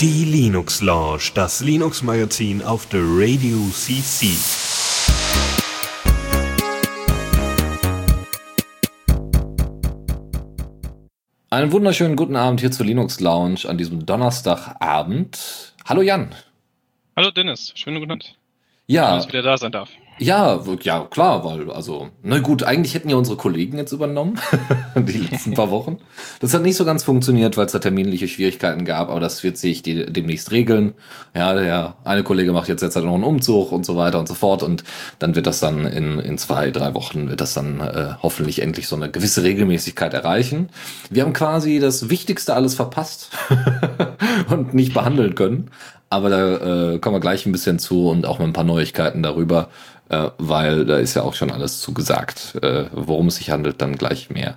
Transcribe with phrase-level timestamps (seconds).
[0.00, 4.28] Die Linux Lounge, das Linux Magazin auf der Radio CC.
[11.50, 15.74] Einen wunderschönen guten Abend hier zur Linux Lounge an diesem Donnerstagabend.
[15.84, 16.34] Hallo Jan.
[17.14, 18.38] Hallo Dennis, schönen guten Abend.
[18.86, 19.04] Ja.
[19.04, 19.90] Schön, dass ich wieder da sein darf.
[20.22, 24.38] Ja, ja, klar, weil, also, na gut, eigentlich hätten ja unsere Kollegen jetzt übernommen,
[24.94, 25.98] die letzten paar Wochen.
[26.38, 29.56] Das hat nicht so ganz funktioniert, weil es da terminliche Schwierigkeiten gab, aber das wird
[29.56, 30.94] sich die, demnächst regeln.
[31.34, 34.28] Ja, der eine Kollege macht jetzt jetzt halt noch einen Umzug und so weiter und
[34.28, 34.84] so fort und
[35.18, 38.86] dann wird das dann in, in zwei, drei Wochen wird das dann äh, hoffentlich endlich
[38.86, 40.68] so eine gewisse Regelmäßigkeit erreichen.
[41.10, 43.30] Wir haben quasi das Wichtigste alles verpasst
[44.50, 45.70] und nicht behandeln können.
[46.10, 49.22] Aber da äh, kommen wir gleich ein bisschen zu und auch mit ein paar Neuigkeiten
[49.22, 49.70] darüber,
[50.08, 52.58] äh, weil da ist ja auch schon alles zugesagt.
[52.62, 54.56] Äh, worum es sich handelt, dann gleich mehr.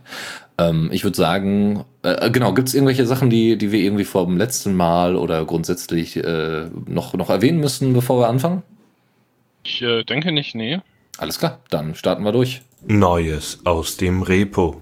[0.57, 4.25] Ähm, ich würde sagen, äh, genau, gibt es irgendwelche Sachen, die, die wir irgendwie vor
[4.25, 8.63] dem letzten Mal oder grundsätzlich äh, noch, noch erwähnen müssen, bevor wir anfangen?
[9.63, 10.79] Ich äh, denke nicht, nee.
[11.17, 12.61] Alles klar, dann starten wir durch.
[12.85, 14.81] Neues aus dem Repo.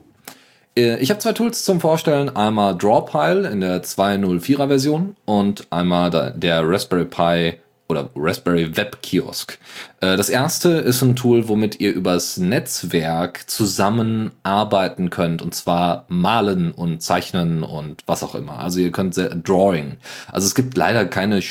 [0.75, 2.35] Äh, ich habe zwei Tools zum Vorstellen.
[2.35, 9.59] Einmal Drawpile in der 2.04er Version und einmal der Raspberry Pi oder Raspberry Web Kiosk.
[9.99, 16.71] Äh, das erste ist ein Tool, womit ihr übers Netzwerk zusammenarbeiten könnt und zwar malen
[16.71, 18.59] und zeichnen und was auch immer.
[18.59, 19.97] Also ihr könnt Drawing.
[20.31, 21.41] Also es gibt leider keine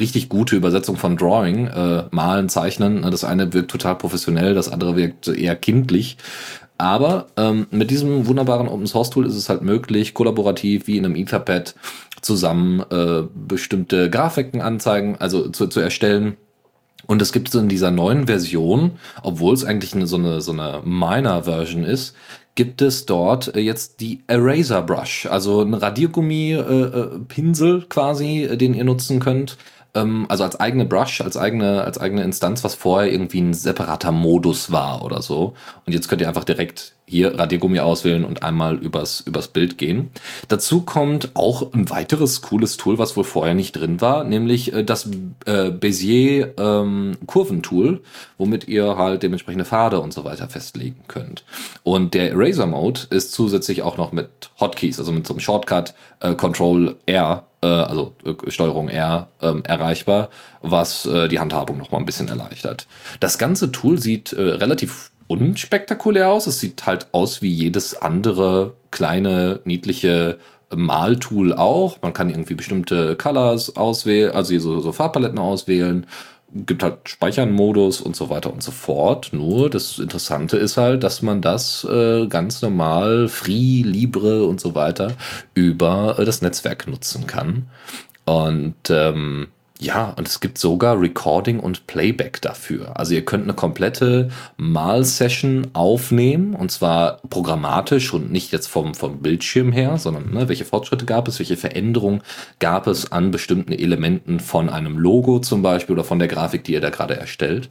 [0.00, 1.66] richtig gute Übersetzung von Drawing.
[1.66, 3.02] Äh, malen, zeichnen.
[3.02, 6.16] Das eine wirkt total professionell, das andere wirkt eher kindlich.
[6.78, 11.04] Aber ähm, mit diesem wunderbaren Open Source Tool ist es halt möglich, kollaborativ wie in
[11.04, 11.74] einem Etherpad
[12.22, 16.36] zusammen äh, bestimmte Grafiken anzeigen, also zu, zu erstellen.
[17.06, 20.52] Und es gibt so in dieser neuen Version, obwohl es eigentlich eine, so eine, so
[20.52, 22.14] eine Minor-Version ist,
[22.54, 28.56] gibt es dort äh, jetzt die Eraser Brush, also ein Radiergummi-Pinsel äh, äh quasi, äh,
[28.56, 29.56] den ihr nutzen könnt
[29.94, 34.12] ähm, also als eigene Brush, als eigene, als eigene Instanz, was vorher irgendwie ein separater
[34.12, 35.54] Modus war oder so.
[35.86, 40.10] Und jetzt könnt ihr einfach direkt hier Radiergummi auswählen und einmal übers, übers Bild gehen.
[40.48, 44.84] Dazu kommt auch ein weiteres cooles Tool, was wohl vorher nicht drin war, nämlich äh,
[44.84, 45.08] das
[45.46, 48.02] äh, Bezier ähm, Kurventool,
[48.36, 51.44] womit ihr halt dementsprechende Pfade und so weiter festlegen könnt.
[51.82, 55.94] Und der Eraser Mode ist zusätzlich auch noch mit Hotkeys, also mit so einem Shortcut
[56.20, 60.28] äh, Control R äh, also äh, Steuerung R, ähm, erreichbar,
[60.62, 62.86] was äh, die Handhabung noch mal ein bisschen erleichtert.
[63.20, 66.46] Das ganze Tool sieht äh, relativ unspektakulär aus.
[66.46, 70.38] Es sieht halt aus wie jedes andere kleine, niedliche
[70.74, 72.02] Maltool auch.
[72.02, 76.06] Man kann irgendwie bestimmte Colors auswählen, also so, so Farbpaletten auswählen
[76.52, 79.30] gibt halt Speichern-Modus und so weiter und so fort.
[79.32, 84.74] Nur das Interessante ist halt, dass man das äh, ganz normal, free, libre und so
[84.74, 85.12] weiter
[85.54, 87.68] über äh, das Netzwerk nutzen kann.
[88.24, 89.48] Und ähm,
[89.80, 92.98] ja, und es gibt sogar Recording und Playback dafür.
[92.98, 99.18] Also ihr könnt eine komplette Mal-Session aufnehmen und zwar programmatisch und nicht jetzt vom, vom
[99.22, 102.22] Bildschirm her, sondern ne, welche Fortschritte gab es, welche Veränderungen
[102.58, 106.72] gab es an bestimmten Elementen von einem Logo zum Beispiel oder von der Grafik, die
[106.72, 107.70] ihr da gerade erstellt.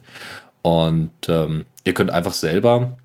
[0.62, 2.96] Und ähm, ihr könnt einfach selber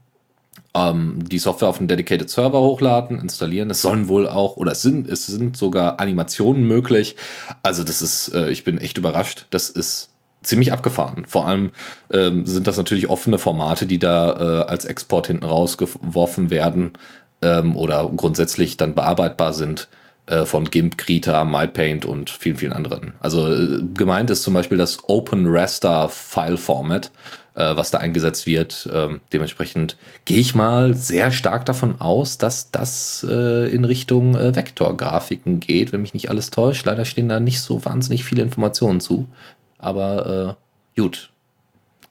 [0.76, 3.70] ähm, die Software auf einen Dedicated Server hochladen, installieren.
[3.70, 7.16] Es sollen wohl auch, oder es sind, es sind sogar Animationen möglich.
[7.62, 9.46] Also das ist, äh, ich bin echt überrascht.
[9.50, 10.10] Das ist
[10.42, 11.26] ziemlich abgefahren.
[11.28, 11.72] Vor allem
[12.12, 16.92] ähm, sind das natürlich offene Formate, die da äh, als Export hinten rausgeworfen werden
[17.42, 19.88] ähm, oder grundsätzlich dann bearbeitbar sind
[20.26, 23.14] äh, von GIMP, Krita, MyPaint und vielen, vielen anderen.
[23.20, 27.12] Also äh, gemeint ist zum Beispiel das Open Raster File Format
[27.56, 28.90] äh, was da eingesetzt wird.
[28.92, 34.56] Ähm, dementsprechend gehe ich mal sehr stark davon aus, dass das äh, in Richtung äh,
[34.56, 36.86] Vektorgrafiken geht, wenn mich nicht alles täuscht.
[36.86, 39.28] Leider stehen da nicht so wahnsinnig viele Informationen zu.
[39.78, 40.58] Aber
[40.96, 41.30] äh, gut.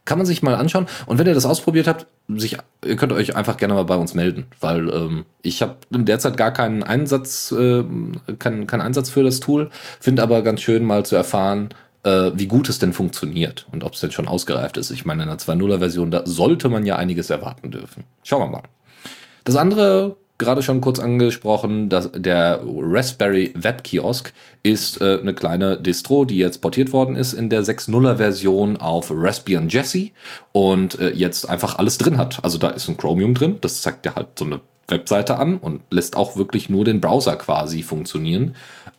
[0.05, 0.87] Kann man sich mal anschauen.
[1.07, 4.15] Und wenn ihr das ausprobiert habt, sich, ihr könnt euch einfach gerne mal bei uns
[4.15, 7.85] melden, weil ähm, ich habe derzeit gar keinen Einsatz, äh,
[8.39, 9.71] keinen, keinen Einsatz für das Tool.
[10.01, 11.69] Finde aber ganz schön mal zu erfahren,
[12.05, 14.91] äh, wie gut es denn funktioniert und ob es denn schon ausgereift ist.
[14.91, 18.05] Ich meine, in der 2.0er Version, da sollte man ja einiges erwarten dürfen.
[18.23, 18.63] Schauen wir mal.
[19.45, 24.33] Das andere, gerade schon kurz angesprochen, das, der Raspberry Web Kiosk
[24.63, 29.11] ist äh, eine kleine Distro, die jetzt portiert worden ist in der 6.0er Version auf
[29.13, 30.13] Raspbian Jessie
[30.53, 32.45] und äh, jetzt einfach alles drin hat.
[32.45, 34.61] Also da ist ein Chromium drin, das zeigt ja halt so eine
[34.93, 38.55] Webseite an und lässt auch wirklich nur den Browser quasi funktionieren.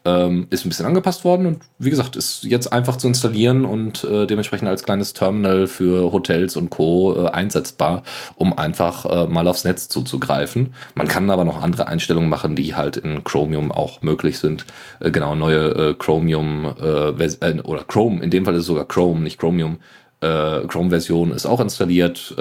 [0.06, 4.04] Ähm, ist ein bisschen angepasst worden und wie gesagt, ist jetzt einfach zu installieren und
[4.04, 7.16] äh, dementsprechend als kleines Terminal für Hotels und Co.
[7.16, 8.04] Äh, einsetzbar,
[8.36, 10.74] um einfach äh, mal aufs Netz zuzugreifen.
[10.96, 14.66] Man kann aber noch andere Einstellungen machen, die halt in Chromium auch möglich sind.
[15.00, 19.22] Äh, genau, neue äh, Chromium äh, oder Chrome, in dem Fall ist es sogar Chrome,
[19.22, 19.78] nicht Chromium.
[20.22, 22.34] Chrome-Version ist auch installiert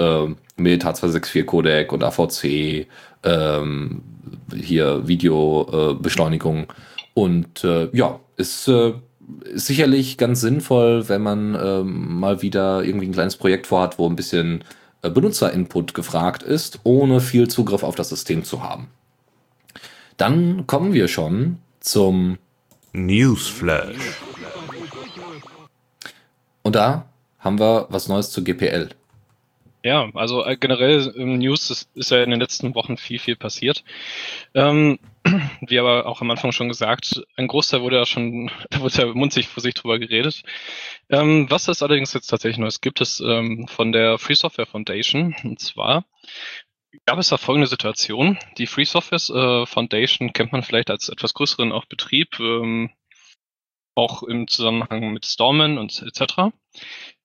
[0.55, 2.87] mit H264 Codec und AVC,
[3.23, 4.01] ähm,
[4.53, 6.63] hier Videobeschleunigung.
[6.63, 6.73] Äh,
[7.13, 8.93] und äh, ja, ist, äh,
[9.45, 14.09] ist sicherlich ganz sinnvoll, wenn man äh, mal wieder irgendwie ein kleines Projekt vorhat, wo
[14.09, 14.63] ein bisschen
[15.01, 18.87] äh, Benutzerinput gefragt ist, ohne viel Zugriff auf das System zu haben.
[20.17, 22.37] Dann kommen wir schon zum
[22.93, 24.21] Newsflash.
[26.61, 27.05] Und da
[27.39, 28.89] haben wir was Neues zu GPL.
[29.85, 33.35] Ja, also äh, generell im News ist, ist, ja in den letzten Wochen viel, viel
[33.35, 33.83] passiert.
[34.53, 34.97] Ähm,
[35.61, 39.05] wie aber auch am Anfang schon gesagt, ein Großteil wurde ja schon, da wurde ja
[39.13, 40.43] munzig vor sich drüber geredet.
[41.09, 45.35] Ähm, was es allerdings jetzt tatsächlich Neues gibt, ist ähm, von der Free Software Foundation.
[45.43, 46.05] Und zwar
[47.05, 48.39] gab es da folgende Situation.
[48.57, 52.89] Die Free Software äh, Foundation kennt man vielleicht als etwas größeren auch Betrieb, ähm,
[53.95, 56.53] auch im Zusammenhang mit Stormen und etc.,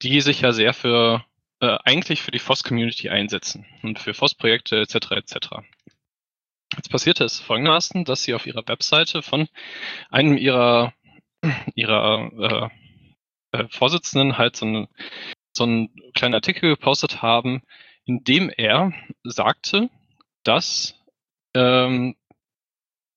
[0.02, 1.24] die sich ja sehr für
[1.60, 5.12] äh, eigentlich für die FOSS-Community einsetzen und für FOSS-Projekte etc.
[5.12, 5.48] etc.
[6.76, 9.48] Jetzt passierte es folgendermaßen, dass sie auf ihrer Webseite von
[10.10, 10.92] einem ihrer,
[11.74, 12.70] ihrer
[13.52, 14.88] äh, äh, Vorsitzenden halt so, ein,
[15.52, 17.62] so einen kleinen Artikel gepostet haben,
[18.04, 18.92] in dem er
[19.24, 19.90] sagte,
[20.44, 20.94] dass
[21.54, 22.14] ähm,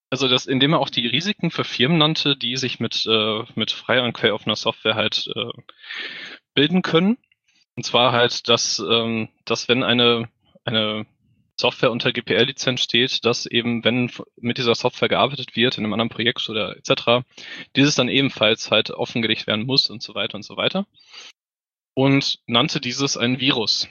[0.10, 3.72] also das, indem er auch die Risiken für Firmen nannte, die sich mit, äh, mit
[3.72, 5.52] freier und quelloffener Software halt äh,
[6.54, 7.18] bilden können
[7.82, 10.30] und zwar halt, dass, ähm, dass wenn eine,
[10.66, 11.08] eine
[11.60, 16.12] Software unter GPL-Lizenz steht, dass eben, wenn mit dieser Software gearbeitet wird in einem anderen
[16.12, 17.26] Projekt oder etc.,
[17.76, 20.86] dieses dann ebenfalls halt offengelegt werden muss und so weiter und so weiter.
[21.96, 23.88] Und nannte dieses ein Virus.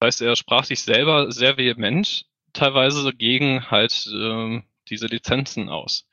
[0.00, 6.08] Das heißt, er sprach sich selber sehr vehement teilweise gegen halt äh, diese Lizenzen aus.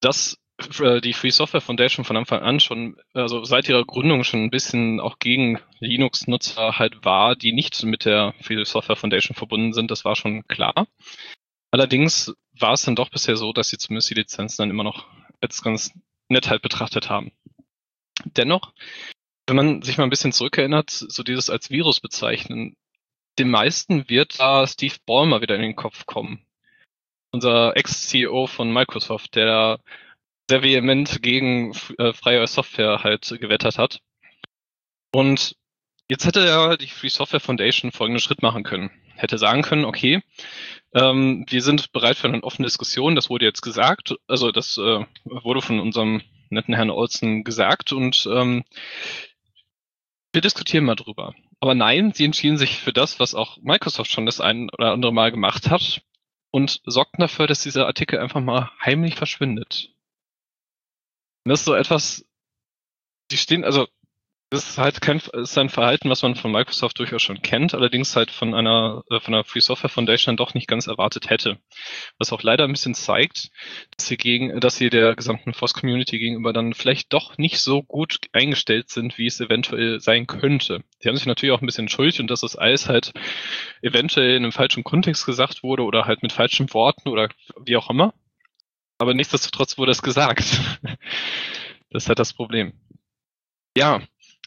[0.00, 4.50] Das die Free Software Foundation von Anfang an schon, also seit ihrer Gründung schon ein
[4.50, 9.90] bisschen auch gegen Linux-Nutzer halt war, die nicht mit der Free Software Foundation verbunden sind,
[9.90, 10.86] das war schon klar.
[11.72, 15.06] Allerdings war es dann doch bisher so, dass sie zumindest die Lizenzen dann immer noch
[15.40, 15.92] als ganz
[16.28, 17.32] nett halt betrachtet haben.
[18.24, 18.72] Dennoch,
[19.46, 22.76] wenn man sich mal ein bisschen zurückerinnert, so dieses als Virus bezeichnen,
[23.40, 26.46] den meisten wird da Steve Ballmer wieder in den Kopf kommen.
[27.32, 29.80] Unser Ex-CEO von Microsoft, der
[30.48, 34.00] sehr vehement gegen äh, freie Software halt gewettert hat.
[35.12, 35.56] Und
[36.08, 38.90] jetzt hätte ja die Free Software Foundation folgenden Schritt machen können.
[39.16, 40.22] Hätte sagen können, okay,
[40.92, 45.04] ähm, wir sind bereit für eine offene Diskussion, das wurde jetzt gesagt, also das äh,
[45.24, 48.64] wurde von unserem netten Herrn Olsen gesagt und ähm,
[50.32, 51.34] wir diskutieren mal drüber.
[51.60, 55.12] Aber nein, sie entschieden sich für das, was auch Microsoft schon das ein oder andere
[55.12, 56.02] Mal gemacht hat
[56.50, 59.93] und sorgten dafür, dass dieser Artikel einfach mal heimlich verschwindet.
[61.44, 62.24] Das ist so etwas,
[63.30, 63.86] die stehen, also
[64.50, 68.14] das ist halt kein ist ein Verhalten, was man von Microsoft durchaus schon kennt, allerdings
[68.14, 71.58] halt von einer äh, von einer Free Software Foundation doch nicht ganz erwartet hätte.
[72.18, 73.50] Was auch leider ein bisschen zeigt,
[73.96, 77.82] dass sie gegen, dass sie der gesamten FOSS Community gegenüber dann vielleicht doch nicht so
[77.82, 80.84] gut eingestellt sind, wie es eventuell sein könnte.
[81.00, 83.12] Sie haben sich natürlich auch ein bisschen schuld und dass das alles halt
[83.82, 87.28] eventuell in einem falschen Kontext gesagt wurde oder halt mit falschen Worten oder
[87.64, 88.14] wie auch immer.
[88.98, 90.60] Aber nichtsdestotrotz wurde es gesagt.
[91.90, 92.72] das ist halt das Problem.
[93.76, 94.02] Ja,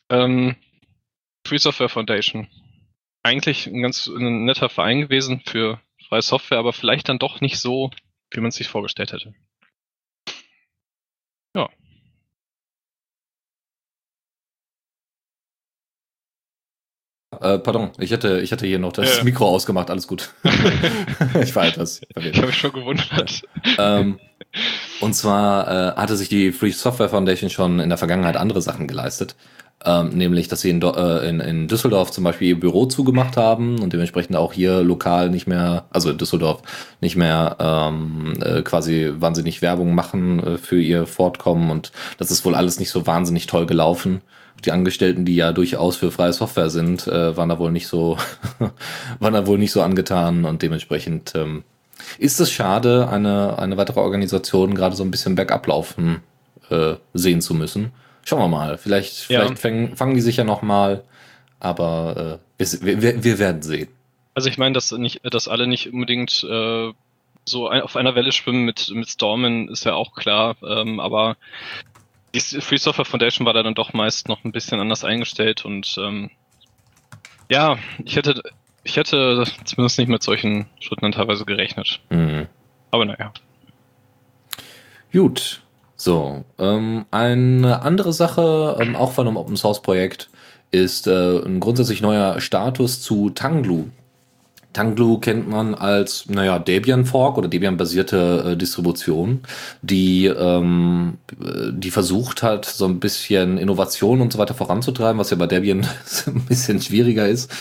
[0.09, 0.55] ähm,
[1.45, 2.47] Free Software Foundation.
[3.23, 7.59] Eigentlich ein ganz ein netter Verein gewesen für freie Software, aber vielleicht dann doch nicht
[7.59, 7.91] so,
[8.31, 9.33] wie man es sich vorgestellt hätte.
[11.55, 11.69] Ja.
[17.41, 19.23] Äh, pardon, ich hätte, ich hätte hier noch das ja.
[19.23, 20.33] Mikro ausgemacht, alles gut.
[21.41, 22.35] ich war etwas verwirrt.
[22.35, 23.43] Ich habe mich schon gewundert.
[23.77, 24.19] ähm,
[25.01, 28.87] und zwar äh, hatte sich die Free Software Foundation schon in der Vergangenheit andere Sachen
[28.87, 29.35] geleistet.
[29.85, 33.79] Ähm, nämlich, dass sie in, äh, in, in Düsseldorf zum Beispiel ihr Büro zugemacht haben
[33.79, 36.63] und dementsprechend auch hier lokal nicht mehr, also in Düsseldorf
[36.99, 42.43] nicht mehr ähm, äh, quasi wahnsinnig Werbung machen äh, für ihr Fortkommen und das ist
[42.43, 44.21] wohl alles nicht so wahnsinnig toll gelaufen.
[44.65, 48.17] Die Angestellten, die ja durchaus für freie Software sind, äh, waren da wohl nicht so,
[49.19, 51.63] waren da wohl nicht so angetan und dementsprechend ähm,
[52.17, 56.21] ist es schade, eine, eine weitere Organisation gerade so ein bisschen bergab laufen
[56.69, 57.91] äh, sehen zu müssen.
[58.23, 58.77] Schauen wir mal.
[58.77, 59.41] Vielleicht, ja.
[59.41, 61.03] vielleicht fangen, fangen die sich ja noch mal,
[61.59, 63.89] aber äh, wir, wir, wir werden sehen.
[64.33, 66.91] Also ich meine, dass nicht, dass alle nicht unbedingt äh,
[67.45, 70.57] so ein, auf einer Welle schwimmen mit, mit Stormen, ist ja auch klar.
[70.61, 71.37] Ähm, aber
[72.35, 75.97] die Free Software Foundation war da dann doch meist noch ein bisschen anders eingestellt und
[75.97, 76.29] ähm,
[77.49, 78.43] ja, ich hätte,
[78.87, 81.99] ich hätte zumindest nicht mit solchen Schritten teilweise gerechnet.
[82.09, 82.47] Mhm.
[82.89, 83.33] Aber naja.
[85.11, 85.61] Gut.
[85.97, 90.29] So, ähm, eine andere Sache, ähm, auch von einem Open Source Projekt,
[90.71, 93.85] ist äh, ein grundsätzlich neuer Status zu Tanglu.
[94.73, 99.41] Tanglu kennt man als, naja, Debian-Fork oder Debian-basierte äh, Distribution,
[99.81, 101.17] die, ähm,
[101.71, 105.79] die versucht hat, so ein bisschen Innovation und so weiter voranzutreiben, was ja bei Debian
[106.27, 107.51] ein bisschen schwieriger ist.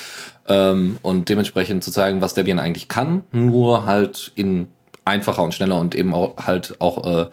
[0.49, 4.69] Ähm, und dementsprechend zu zeigen, was Debian eigentlich kann, nur halt in
[5.05, 7.27] einfacher und schneller und eben auch halt auch äh,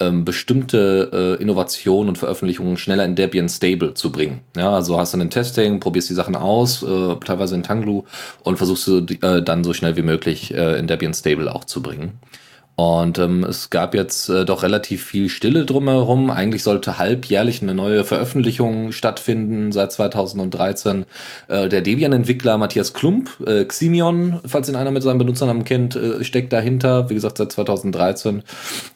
[0.00, 4.40] ähm, bestimmte äh, Innovationen und Veröffentlichungen schneller in Debian Stable zu bringen.
[4.56, 8.04] Ja, also hast du ein Testing, probierst die Sachen aus, äh, teilweise in Tanglu
[8.42, 11.82] und versuchst du äh, dann so schnell wie möglich äh, in Debian Stable auch zu
[11.82, 12.18] bringen.
[12.76, 16.30] Und ähm, es gab jetzt äh, doch relativ viel Stille drumherum.
[16.30, 21.04] Eigentlich sollte halbjährlich eine neue Veröffentlichung stattfinden seit 2013.
[21.48, 26.24] Äh, der Debian-Entwickler Matthias Klump, äh, Ximion, falls ihn einer mit seinem Benutzernamen kennt, äh,
[26.24, 27.10] steckt dahinter.
[27.10, 28.42] Wie gesagt, seit 2013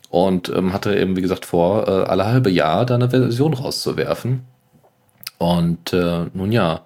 [0.09, 4.45] und ähm, hatte eben, wie gesagt, vor, äh, alle halbe Jahr da eine Version rauszuwerfen.
[5.39, 6.85] Und äh, nun ja,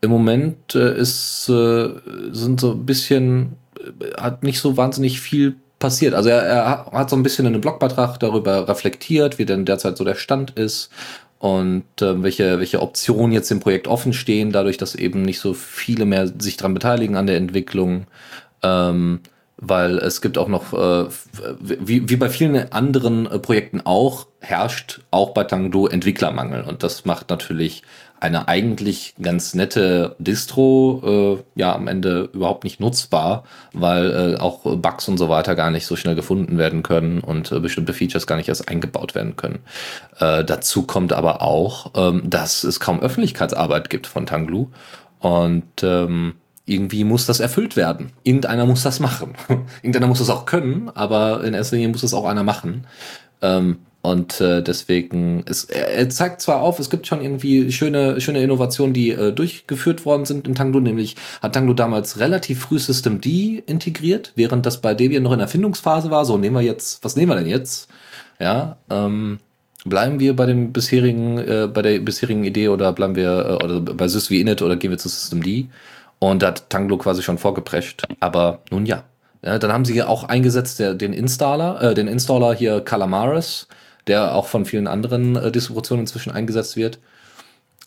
[0.00, 1.90] im Moment äh, ist, äh,
[2.32, 6.14] sind so ein bisschen, äh, hat nicht so wahnsinnig viel passiert.
[6.14, 9.96] Also er, er hat so ein bisschen in einem Blogbeitrag darüber reflektiert, wie denn derzeit
[9.96, 10.90] so der Stand ist
[11.40, 15.54] und äh, welche, welche Optionen jetzt im Projekt offen stehen, dadurch, dass eben nicht so
[15.54, 18.06] viele mehr sich dran beteiligen an der Entwicklung.
[18.62, 19.20] Ähm,
[19.62, 21.08] weil es gibt auch noch, äh,
[21.60, 26.62] wie, wie bei vielen anderen äh, Projekten auch, herrscht auch bei Tangdo Entwicklermangel.
[26.62, 27.82] Und das macht natürlich
[28.20, 34.60] eine eigentlich ganz nette Distro äh, ja am Ende überhaupt nicht nutzbar, weil äh, auch
[34.76, 38.26] Bugs und so weiter gar nicht so schnell gefunden werden können und äh, bestimmte Features
[38.26, 39.60] gar nicht erst eingebaut werden können.
[40.18, 44.68] Äh, dazu kommt aber auch, ähm, dass es kaum Öffentlichkeitsarbeit gibt von Tanglu
[45.20, 46.34] und ähm,
[46.66, 48.12] irgendwie muss das erfüllt werden.
[48.22, 49.34] Irgendeiner muss das machen.
[49.82, 52.86] Irgendeiner muss das auch können, aber in erster Linie muss das auch einer machen.
[53.42, 58.42] Ähm, und äh, deswegen, ist, er, zeigt zwar auf, es gibt schon irgendwie schöne, schöne
[58.42, 63.20] Innovationen, die äh, durchgeführt worden sind in Tanglo, nämlich hat Tanglo damals relativ früh System
[63.20, 66.24] D integriert, während das bei Debian noch in Erfindungsphase war.
[66.24, 67.90] So, nehmen wir jetzt, was nehmen wir denn jetzt?
[68.38, 69.38] Ja, ähm,
[69.84, 73.80] bleiben wir bei dem bisherigen, äh, bei der bisherigen Idee oder bleiben wir äh, oder
[73.80, 75.66] bei SysV Init oder gehen wir zu System D?
[76.18, 78.04] Und da hat Tanglo quasi schon vorgeprescht.
[78.20, 79.04] Aber nun ja.
[79.42, 83.68] ja dann haben sie auch eingesetzt der, den Installer, äh, den Installer hier Calamares,
[84.10, 86.98] der auch von vielen anderen äh, Distributionen inzwischen eingesetzt wird.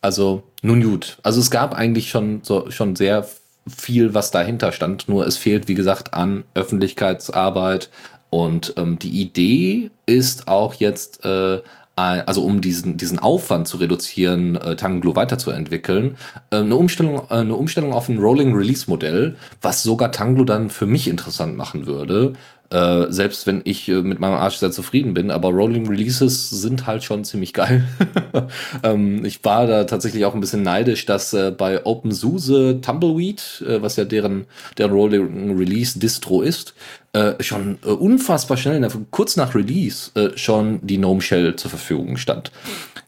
[0.01, 1.17] Also nun gut.
[1.21, 3.27] Also es gab eigentlich schon so schon sehr
[3.67, 5.07] viel, was dahinter stand.
[5.07, 7.89] Nur es fehlt, wie gesagt, an Öffentlichkeitsarbeit.
[8.29, 11.61] Und ähm, die Idee ist auch jetzt äh,
[11.95, 16.17] also um diesen, diesen Aufwand zu reduzieren, äh, Tanglo weiterzuentwickeln,
[16.49, 20.69] äh, eine, Umstellung, äh, eine Umstellung auf ein Rolling Release Modell, was sogar Tanglo dann
[20.69, 22.33] für mich interessant machen würde,
[22.73, 26.87] äh, selbst wenn ich äh, mit meinem Arsch sehr zufrieden bin, aber Rolling Releases sind
[26.87, 27.87] halt schon ziemlich geil.
[28.83, 33.81] ähm, ich war da tatsächlich auch ein bisschen neidisch, dass äh, bei OpenSUSE Tumbleweed, äh,
[33.83, 34.45] was ja deren,
[34.79, 36.73] deren Rolling Release Distro ist,
[37.13, 42.51] äh, schon äh, unfassbar schnell, kurz nach Release, schon die GNOME Shell zur Verfügung stand.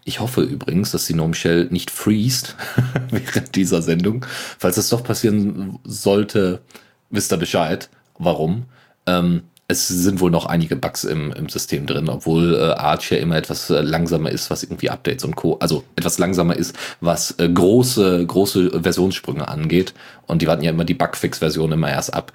[0.04, 2.56] Ich hoffe übrigens, dass die GNOME Shell nicht freest
[3.10, 4.28] während dieser Sendung.
[4.60, 6.62] Falls das doch passieren sollte,
[7.10, 7.90] wisst ihr Bescheid.
[8.20, 8.66] Warum?
[9.08, 13.18] Ähm, es sind wohl noch einige Bugs im, im System drin, obwohl äh, Arch ja
[13.18, 15.58] immer etwas äh, langsamer ist, was irgendwie Updates und Co.
[15.60, 19.94] Also etwas langsamer ist, was äh, große, große Versionssprünge angeht.
[20.28, 22.32] Und die warten ja immer die Bugfix-Version immer erst ab.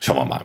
[0.00, 0.44] Schauen wir mal.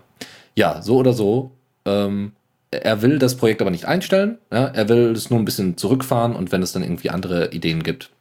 [0.56, 1.52] Ja, so oder so.
[1.86, 2.34] Ähm,
[2.70, 4.38] er will das Projekt aber nicht einstellen.
[4.52, 4.68] Ja?
[4.68, 8.12] Er will es nur ein bisschen zurückfahren und wenn es dann irgendwie andere Ideen gibt.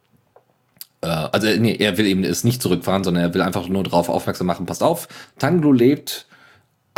[1.01, 4.09] Äh, also nee, er will eben es nicht zurückfahren, sondern er will einfach nur darauf
[4.09, 5.07] aufmerksam machen, passt auf,
[5.37, 6.25] Tanglu lebt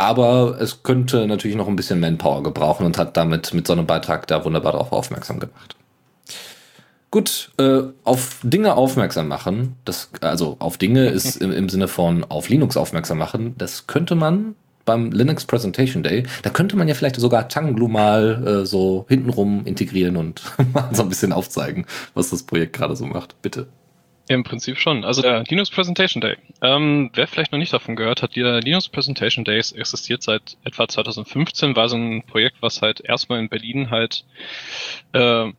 [0.00, 3.86] aber es könnte natürlich noch ein bisschen Manpower gebrauchen und hat damit mit so einem
[3.86, 5.76] Beitrag da wunderbar darauf aufmerksam gemacht.
[7.10, 12.24] Gut, äh, auf Dinge aufmerksam machen, das, also auf Dinge ist im, im Sinne von
[12.24, 14.54] auf Linux aufmerksam machen, das könnte man
[14.86, 19.66] beim Linux Presentation Day, da könnte man ja vielleicht sogar Tanglu mal äh, so hintenrum
[19.66, 20.40] integrieren und
[20.72, 23.42] mal so ein bisschen aufzeigen, was das Projekt gerade so macht.
[23.42, 23.66] Bitte.
[24.30, 25.04] Im Prinzip schon.
[25.04, 26.36] Also der Linux Presentation Day.
[26.62, 30.86] Ähm, wer vielleicht noch nicht davon gehört hat, der Linux Presentation Days existiert seit etwa
[30.86, 34.24] 2015, war so ein Projekt, was halt erstmal in Berlin halt
[35.14, 35.50] äh,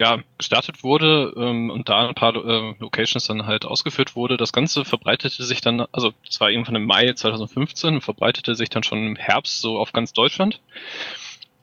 [0.00, 4.36] ja, gestartet wurde ähm, und da ein paar äh, Locations dann halt ausgeführt wurde.
[4.36, 8.82] Das Ganze verbreitete sich dann, also es war irgendwann im Mai 2015, verbreitete sich dann
[8.82, 10.60] schon im Herbst so auf ganz Deutschland.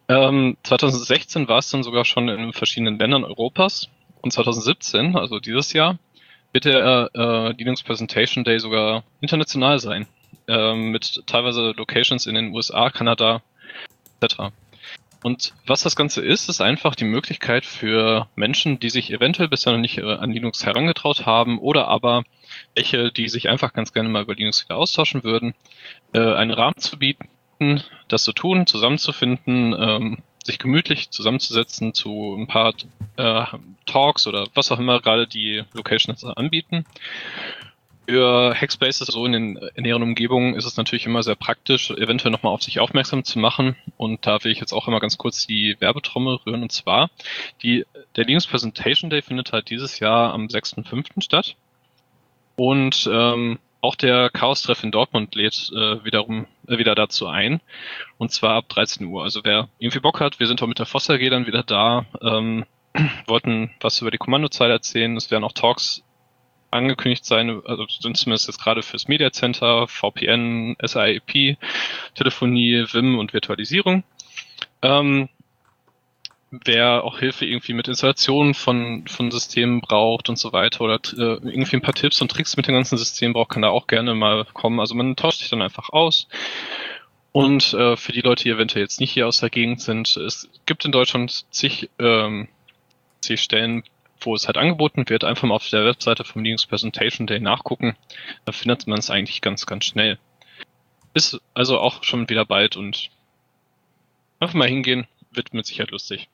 [0.07, 3.89] Ähm, 2016 war es dann sogar schon in verschiedenen Ländern Europas
[4.21, 5.99] und 2017, also dieses Jahr,
[6.53, 10.07] wird der äh, Linux Presentation Day sogar international sein,
[10.47, 13.41] äh, mit teilweise Locations in den USA, Kanada
[14.21, 14.53] etc.
[15.23, 19.71] Und was das Ganze ist, ist einfach die Möglichkeit für Menschen, die sich eventuell bisher
[19.71, 22.23] noch nicht äh, an Linux herangetraut haben oder aber
[22.75, 25.55] welche, die sich einfach ganz gerne mal über Linux wieder austauschen würden,
[26.13, 27.29] äh, einen Rahmen zu bieten,
[28.09, 32.73] das zu tun, zusammenzufinden, ähm, sich gemütlich zusammenzusetzen zu ein paar
[33.17, 33.45] äh,
[33.85, 36.85] Talks oder was auch immer gerade die Locations anbieten
[38.07, 42.31] für Hackspaces so in den in deren Umgebungen ist es natürlich immer sehr praktisch, eventuell
[42.31, 43.75] nochmal auf sich aufmerksam zu machen.
[43.97, 46.63] Und da will ich jetzt auch immer ganz kurz die Werbetrommel rühren.
[46.63, 47.09] Und zwar,
[47.61, 47.85] die,
[48.15, 51.21] der Linux Presentation Day findet halt dieses Jahr am 6.5.
[51.21, 51.55] statt.
[52.55, 57.59] Und ähm, auch der Chaos-Treff in Dortmund lädt äh, wiederum äh, wieder dazu ein.
[58.17, 59.23] Und zwar ab 13 Uhr.
[59.23, 62.05] Also wer irgendwie Bock hat, wir sind auch mit der Foster G dann wieder da.
[62.21, 62.65] Ähm,
[63.27, 65.17] wollten was über die Kommandozeit erzählen.
[65.17, 66.01] Es werden auch Talks
[66.71, 71.57] angekündigt sein, also sind zumindest jetzt gerade fürs Media Center, VPN, SIP,
[72.15, 74.03] Telefonie, Vim und Virtualisierung.
[74.81, 75.29] Ähm,
[76.65, 81.39] wer auch Hilfe irgendwie mit Installationen von, von Systemen braucht und so weiter oder äh,
[81.41, 84.13] irgendwie ein paar Tipps und Tricks mit dem ganzen System braucht, kann da auch gerne
[84.13, 84.79] mal kommen.
[84.79, 86.27] Also man tauscht sich dann einfach aus.
[87.31, 90.47] Und äh, für die Leute, die eventuell jetzt nicht hier aus der Gegend sind, es
[90.67, 92.47] gibt in Deutschland zig, ähm,
[93.21, 93.83] zig Stellen,
[94.21, 97.95] wo es halt angeboten wird, einfach mal auf der Webseite vom Linux Presentation Day nachgucken.
[98.45, 100.19] Da findet man es eigentlich ganz, ganz schnell.
[101.15, 103.09] Ist also auch schon wieder bald und
[104.39, 106.29] einfach mal hingehen, wird mit Sicherheit lustig.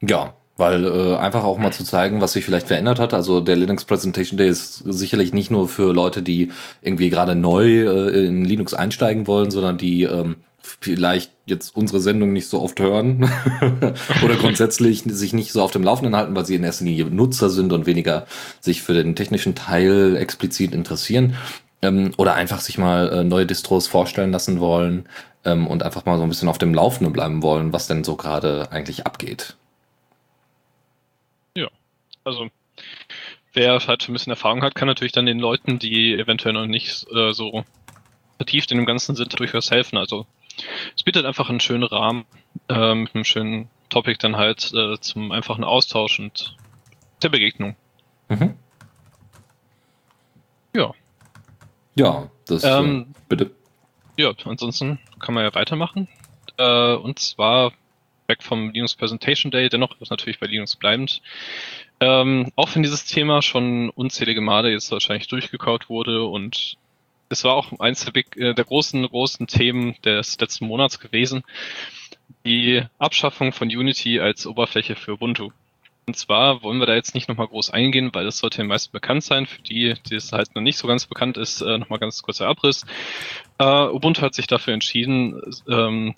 [0.00, 3.14] Ja, weil äh, einfach auch mal zu zeigen, was sich vielleicht verändert hat.
[3.14, 6.50] Also der Linux Presentation Day ist sicherlich nicht nur für Leute, die
[6.82, 10.36] irgendwie gerade neu äh, in Linux einsteigen wollen, sondern die ähm,
[10.80, 13.30] vielleicht jetzt unsere Sendung nicht so oft hören
[14.24, 17.50] oder grundsätzlich sich nicht so auf dem Laufenden halten, weil sie in erster Linie Nutzer
[17.50, 18.26] sind und weniger
[18.60, 21.36] sich für den technischen Teil explizit interessieren
[21.82, 25.08] ähm, oder einfach sich mal äh, neue Distros vorstellen lassen wollen
[25.44, 28.16] ähm, und einfach mal so ein bisschen auf dem Laufenden bleiben wollen, was denn so
[28.16, 29.56] gerade eigentlich abgeht.
[32.28, 32.50] Also
[33.52, 37.06] wer halt ein bisschen Erfahrung hat, kann natürlich dann den Leuten, die eventuell noch nicht
[37.12, 37.64] äh, so
[38.36, 39.98] vertieft in dem Ganzen sind, durchaus helfen.
[39.98, 40.26] Also
[40.96, 42.24] es bietet einfach einen schönen Rahmen
[42.68, 46.56] äh, mit einem schönen Topic dann halt äh, zum einfachen Austausch und
[47.22, 47.76] der Begegnung.
[48.28, 48.54] Mhm.
[50.74, 50.94] Ja.
[51.94, 53.50] Ja, das ähm, äh, bitte.
[54.16, 56.08] Ja, ansonsten kann man ja weitermachen.
[56.58, 57.72] Äh, und zwar
[58.26, 61.22] weg vom Linux Presentation Day, dennoch ist natürlich bei Linux bleibend.
[62.00, 66.76] Ähm, auch wenn dieses Thema schon unzählige Male jetzt wahrscheinlich durchgekaut wurde und
[67.28, 71.42] es war auch eins der, big, äh, der großen, großen Themen des letzten Monats gewesen,
[72.44, 75.50] die Abschaffung von Unity als Oberfläche für Ubuntu.
[76.06, 78.92] Und zwar wollen wir da jetzt nicht nochmal groß eingehen, weil das sollte den meisten
[78.92, 79.46] bekannt sein.
[79.46, 82.46] Für die, die es halt noch nicht so ganz bekannt ist, äh, nochmal ganz kurzer
[82.46, 82.86] Abriss.
[83.60, 86.14] Uh, Ubuntu hat sich dafür entschieden, ähm,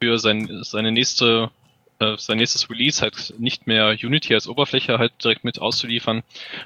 [0.00, 1.50] für sein, seine nächste,
[1.98, 6.22] äh, sein nächstes Release halt nicht mehr Unity als Oberfläche halt direkt mit auszuliefern,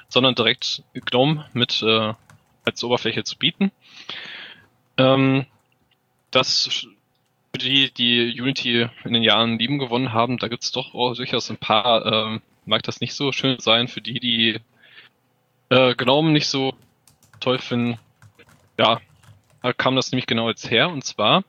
[0.07, 2.13] sondern direkt GNOME mit äh,
[2.65, 3.71] als Oberfläche zu bieten.
[4.97, 5.45] Ähm,
[6.31, 6.87] das
[7.51, 11.15] für die, die Unity in den Jahren lieben gewonnen haben, da gibt es doch auch
[11.15, 14.59] durchaus ein paar, ähm, mag das nicht so schön sein, für die, die
[15.69, 16.73] äh, Gnome nicht so
[17.39, 17.99] toll finden,
[18.77, 18.99] ja,
[19.61, 20.89] da kam das nämlich genau jetzt her.
[20.89, 21.43] Und zwar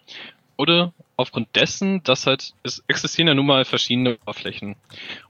[0.57, 4.77] wurde aufgrund dessen, dass halt, es existieren ja nun mal verschiedene Oberflächen.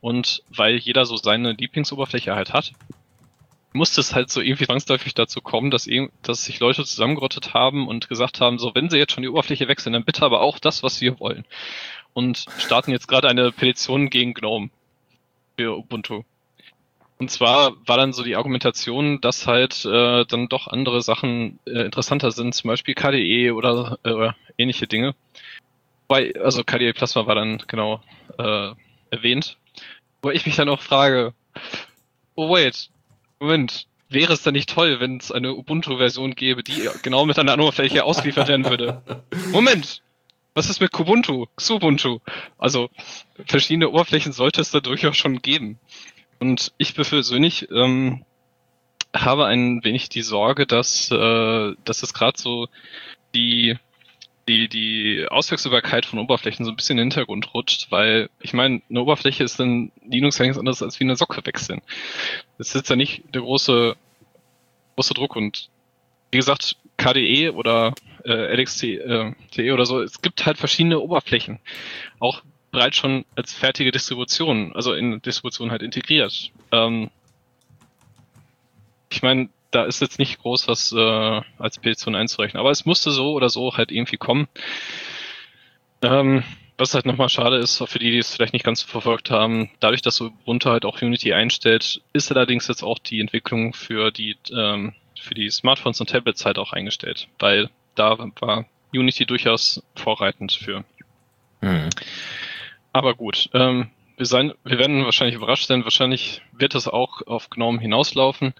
[0.01, 2.73] Und weil jeder so seine Lieblingsoberfläche halt hat,
[3.73, 5.88] musste es halt so irgendwie zwangsläufig dazu kommen, dass,
[6.23, 9.68] dass sich Leute zusammengerottet haben und gesagt haben, so, wenn sie jetzt schon die Oberfläche
[9.68, 11.44] wechseln, dann bitte aber auch das, was wir wollen.
[12.12, 14.70] Und starten jetzt gerade eine Petition gegen GNOME
[15.57, 16.23] für Ubuntu.
[17.18, 21.85] Und zwar war dann so die Argumentation, dass halt äh, dann doch andere Sachen äh,
[21.85, 25.14] interessanter sind, zum Beispiel KDE oder äh, ähnliche Dinge.
[26.09, 28.03] Weil, also KDE Plasma war dann genau
[28.38, 28.71] äh,
[29.11, 29.57] erwähnt.
[30.23, 31.35] Wo ich mich dann auch frage,
[32.35, 32.90] oh wait,
[33.40, 37.55] Moment, wäre es dann nicht toll, wenn es eine Ubuntu-Version gäbe, die genau mit einer
[37.55, 39.03] Oberfläche ausgeliefert werden würde?
[39.53, 40.03] Moment!
[40.55, 41.47] Was ist mit Kubuntu?
[41.57, 42.21] Xubuntu?
[42.59, 42.88] Also,
[43.45, 45.81] verschiedene Oberflächen sollte es da durchaus schon geben.
[46.38, 48.25] Und ich persönlich ähm,
[49.12, 52.69] habe ein wenig die Sorge, dass, äh, dass es gerade so
[53.35, 53.77] die
[54.49, 58.83] die, die Auswechselbarkeit von Oberflächen so ein bisschen in den Hintergrund rutscht, weil ich meine,
[58.91, 61.81] eine Oberfläche ist in Linux ja nichts anderes als wie eine Socke wechseln.
[62.59, 63.97] Das ist ja nicht der große,
[64.97, 65.71] große Druck und
[66.31, 71.59] wie gesagt, KDE oder äh, LXT äh, oder so, es gibt halt verschiedene Oberflächen.
[72.19, 76.51] Auch bereits schon als fertige Distribution, also in Distribution halt integriert.
[76.73, 77.11] Ähm,
[79.11, 82.61] ich meine, da ist jetzt nicht groß was äh, als Petition einzurechnen.
[82.61, 84.47] Aber es musste so oder so halt irgendwie kommen.
[86.03, 86.45] Ähm,
[86.77, 90.03] was halt nochmal schade ist, für die, die es vielleicht nicht ganz verfolgt haben, dadurch,
[90.03, 94.95] dass Ubuntu halt auch Unity einstellt, ist allerdings jetzt auch die Entwicklung für die, ähm,
[95.19, 100.85] für die Smartphones und Tablets halt auch eingestellt, weil da war Unity durchaus vorreitend für.
[101.61, 101.91] Mhm.
[102.93, 105.85] Aber gut, ähm, wir, sein, wir werden wahrscheinlich überrascht sein.
[105.85, 108.55] Wahrscheinlich wird das auch auf GNOME hinauslaufen.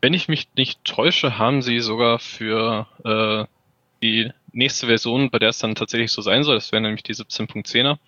[0.00, 3.46] Wenn ich mich nicht täusche, haben sie sogar für äh,
[4.02, 7.14] die nächste Version, bei der es dann tatsächlich so sein soll, das wäre nämlich die
[7.14, 7.98] 17.10er,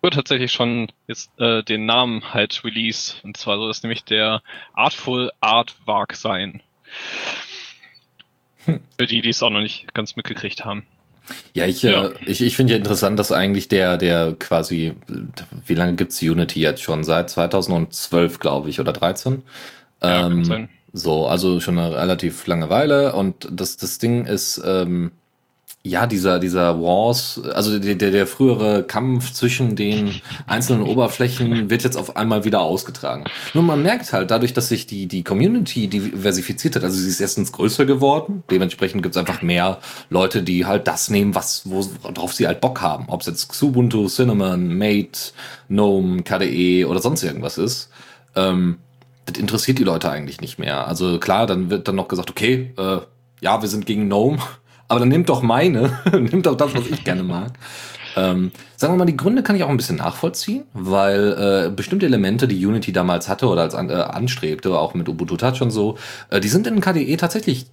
[0.00, 3.14] wird tatsächlich schon jetzt äh, den Namen halt Release.
[3.22, 4.42] Und zwar soll das nämlich der
[4.72, 6.62] Artful Artwork sein.
[8.64, 8.80] Hm.
[8.98, 10.86] Für die, die es auch noch nicht ganz mitgekriegt haben.
[11.54, 12.06] Ja, ich, ja.
[12.06, 14.94] Äh, ich, ich finde ja interessant, dass eigentlich der, der quasi,
[15.66, 17.04] wie lange gibt's Unity jetzt schon?
[17.04, 19.42] Seit 2012, glaube ich, oder 13?
[20.02, 23.14] Ja, ähm, so, also schon eine relativ lange Weile.
[23.14, 25.12] Und das, das Ding ist, ähm,
[25.88, 31.84] ja, dieser, dieser Wars, also der, der, der frühere Kampf zwischen den einzelnen Oberflächen wird
[31.84, 33.24] jetzt auf einmal wieder ausgetragen.
[33.54, 37.20] Nur man merkt halt, dadurch, dass sich die, die Community diversifiziert hat, also sie ist
[37.20, 39.78] erstens größer geworden, dementsprechend gibt's einfach mehr
[40.10, 43.04] Leute, die halt das nehmen, was, worauf sie halt Bock haben.
[43.08, 45.32] Ob es jetzt Xubuntu, Cinnamon, Mate,
[45.68, 47.90] GNOME, KDE oder sonst irgendwas ist.
[48.34, 48.78] Ähm,
[49.26, 50.88] das interessiert die Leute eigentlich nicht mehr.
[50.88, 52.98] Also klar, dann wird dann noch gesagt, okay, äh,
[53.40, 54.38] ja, wir sind gegen GNOME
[54.88, 57.52] aber dann nimmt doch meine, nimmt doch das, was ich gerne mag.
[58.16, 62.06] Ähm, sagen wir mal, die Gründe kann ich auch ein bisschen nachvollziehen, weil äh, bestimmte
[62.06, 65.70] Elemente, die Unity damals hatte oder als an, äh, anstrebte, auch mit Ubuntu Touch und
[65.70, 65.98] so,
[66.30, 67.66] äh, die sind in KDE tatsächlich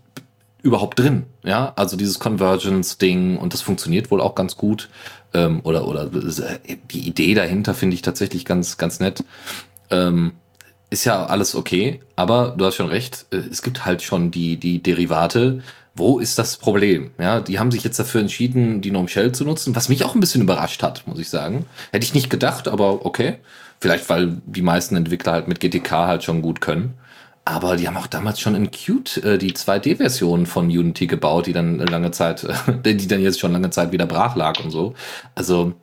[0.62, 1.24] überhaupt drin.
[1.44, 4.90] Ja, also dieses Convergence-Ding und das funktioniert wohl auch ganz gut.
[5.34, 9.24] Ähm, oder oder äh, die Idee dahinter finde ich tatsächlich ganz ganz nett.
[9.92, 10.34] Ähm,
[10.90, 13.26] ist ja alles okay, aber du hast schon recht.
[13.32, 15.62] Äh, es gibt halt schon die die Derivate,
[15.96, 17.12] wo ist das Problem?
[17.20, 20.16] Ja, die haben sich jetzt dafür entschieden, die Gnome Shell zu nutzen, was mich auch
[20.16, 21.66] ein bisschen überrascht hat, muss ich sagen.
[21.92, 23.38] Hätte ich nicht gedacht, aber okay.
[23.80, 26.94] Vielleicht, weil die meisten Entwickler halt mit GTK halt schon gut können.
[27.46, 31.54] Aber die haben auch damals schon in Qt äh, die 2D-Version von Unity gebaut, die
[31.54, 32.44] dann lange Zeit,
[32.84, 34.94] äh, die dann jetzt schon lange Zeit wieder brach lag und so.
[35.36, 35.74] Also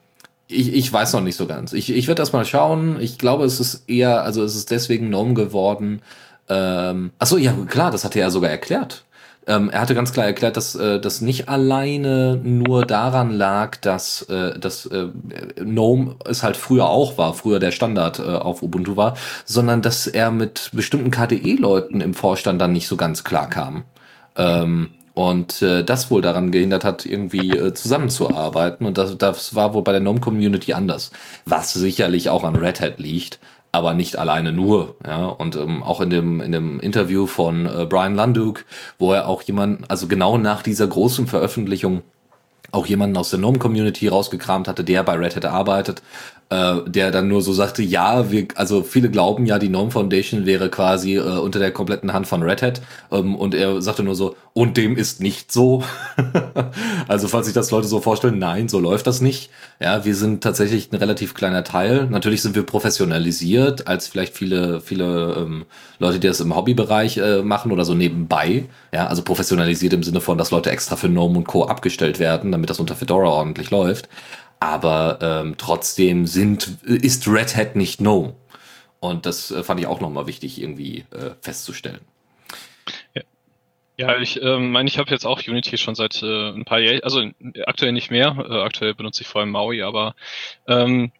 [0.49, 1.73] ich, ich weiß noch nicht so ganz.
[1.73, 2.99] Ich, ich werde erst mal schauen.
[3.01, 6.01] Ich glaube, es ist eher, also es ist deswegen Gnome geworden.
[6.49, 9.05] Ähm, achso, ja klar, das hat er ja sogar erklärt.
[9.47, 14.23] Ähm, er hatte ganz klar erklärt, dass äh, das nicht alleine nur daran lag, dass,
[14.23, 15.09] äh, dass äh,
[15.57, 20.07] GNOME es halt früher auch war, früher der Standard äh, auf Ubuntu war, sondern dass
[20.07, 23.85] er mit bestimmten KDE-Leuten im Vorstand dann nicht so ganz klar kam.
[24.37, 28.87] Ähm, und äh, das wohl daran gehindert hat, irgendwie äh, zusammenzuarbeiten.
[28.87, 31.11] Und das, das war wohl bei der GNOME-Community anders.
[31.47, 33.39] Was sicherlich auch an Red Hat liegt
[33.73, 34.97] aber nicht alleine nur.
[35.07, 38.65] Ja, und ähm, auch in dem in dem Interview von äh, Brian Landuk,
[38.99, 42.03] wo er auch jemand, also genau nach dieser großen Veröffentlichung
[42.73, 46.03] auch jemanden aus der GNOME-Community rausgekramt hatte, der bei Red Hat arbeitet,
[46.51, 50.47] äh, der dann nur so sagte, ja, wir, also viele glauben ja, die GNOME Foundation
[50.47, 52.83] wäre quasi äh, unter der kompletten Hand von Red Hat
[53.13, 55.85] ähm, und er sagte nur so, und dem ist nicht so.
[57.09, 59.51] also falls sich das Leute so vorstellen, nein, so läuft das nicht.
[59.79, 62.07] Ja, wir sind tatsächlich ein relativ kleiner Teil.
[62.11, 65.67] Natürlich sind wir professionalisiert als vielleicht viele, viele ähm,
[66.01, 68.65] Leute, die das im Hobbybereich äh, machen oder so nebenbei.
[68.93, 71.67] Ja, also professionalisiert im Sinne von, dass Leute extra für GNOME und Co.
[71.67, 74.09] abgestellt werden, damit das unter Fedora ordentlich läuft.
[74.61, 78.35] Aber ähm, trotzdem sind, ist Red Hat nicht GNOME.
[79.01, 82.01] Und das äh, fand ich auch nochmal wichtig irgendwie äh, festzustellen.
[83.97, 84.19] Ja.
[84.19, 87.23] Ich ähm, meine, ich habe jetzt auch Unity schon seit äh, ein paar Jahren, also
[87.67, 88.35] aktuell nicht mehr.
[88.49, 90.15] Äh, aktuell benutze ich vor allem Maui, aber
[90.67, 91.13] ähm,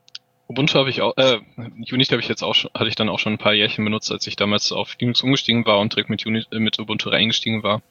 [0.49, 3.19] Ubuntu habe ich auch, äh, Unity habe ich jetzt auch schon, hatte ich dann auch
[3.19, 6.25] schon ein paar Jährchen benutzt, als ich damals auf Linux umgestiegen war und direkt mit,
[6.25, 7.83] Unity, äh, mit Ubuntu reingestiegen war.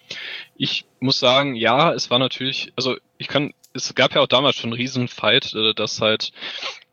[0.57, 3.53] Ich muss sagen, ja, es war natürlich, also ich kann,
[3.85, 6.31] es gab ja auch damals schon einen riesen Fight, äh, dass halt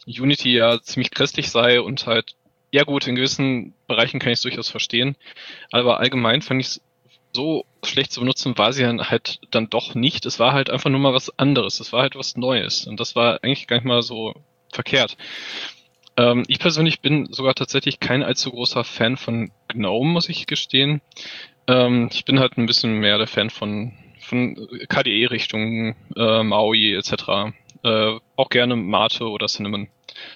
[0.06, 2.34] Unity ja ziemlich christlich sei und halt,
[2.70, 5.16] ja gut, in gewissen Bereichen kann ich es durchaus verstehen,
[5.70, 6.80] aber allgemein fand ich es
[7.32, 10.24] so schlecht zu benutzen war sie dann halt dann doch nicht.
[10.26, 11.80] Es war halt einfach nur mal was anderes.
[11.80, 12.86] Es war halt was Neues.
[12.86, 14.34] Und das war eigentlich gar nicht mal so
[14.72, 15.16] verkehrt.
[16.16, 21.02] Ähm, ich persönlich bin sogar tatsächlich kein allzu großer Fan von GNOME, muss ich gestehen.
[21.68, 23.92] Ähm, ich bin halt ein bisschen mehr der Fan von,
[24.26, 27.54] von KDE-Richtungen, äh, Maui etc.
[27.82, 29.88] Äh, auch gerne Mate oder Cinnamon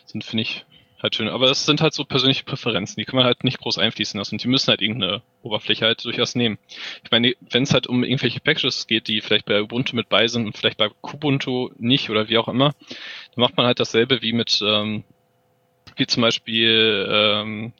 [0.06, 0.64] sind, finde ich,
[1.02, 1.28] halt schön.
[1.28, 4.34] Aber es sind halt so persönliche Präferenzen, die kann man halt nicht groß einfließen lassen
[4.34, 6.58] und die müssen halt irgendeine Oberfläche halt durchaus nehmen.
[7.04, 10.26] Ich meine, wenn es halt um irgendwelche Packages geht, die vielleicht bei Ubuntu mit bei
[10.28, 12.74] sind und vielleicht bei Kubuntu nicht oder wie auch immer,
[13.34, 15.04] dann macht man halt dasselbe wie mit, ähm,
[15.96, 17.72] wie zum Beispiel ähm,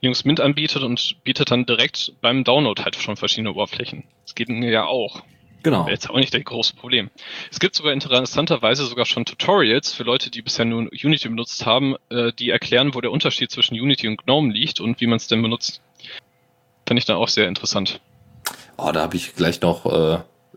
[0.00, 4.04] Linux Mint anbietet und bietet dann direkt beim Download halt schon verschiedene Oberflächen.
[4.24, 5.22] Das geht ja auch.
[5.64, 5.88] Genau.
[5.88, 7.10] Jetzt auch nicht das große Problem.
[7.50, 11.96] Es gibt sogar interessanterweise sogar schon Tutorials für Leute, die bisher nur Unity benutzt haben,
[12.10, 15.26] äh, die erklären, wo der Unterschied zwischen Unity und GNOME liegt und wie man es
[15.26, 15.80] denn benutzt.
[16.86, 18.00] Finde ich dann auch sehr interessant.
[18.76, 20.14] Oh, da habe ich gleich noch äh,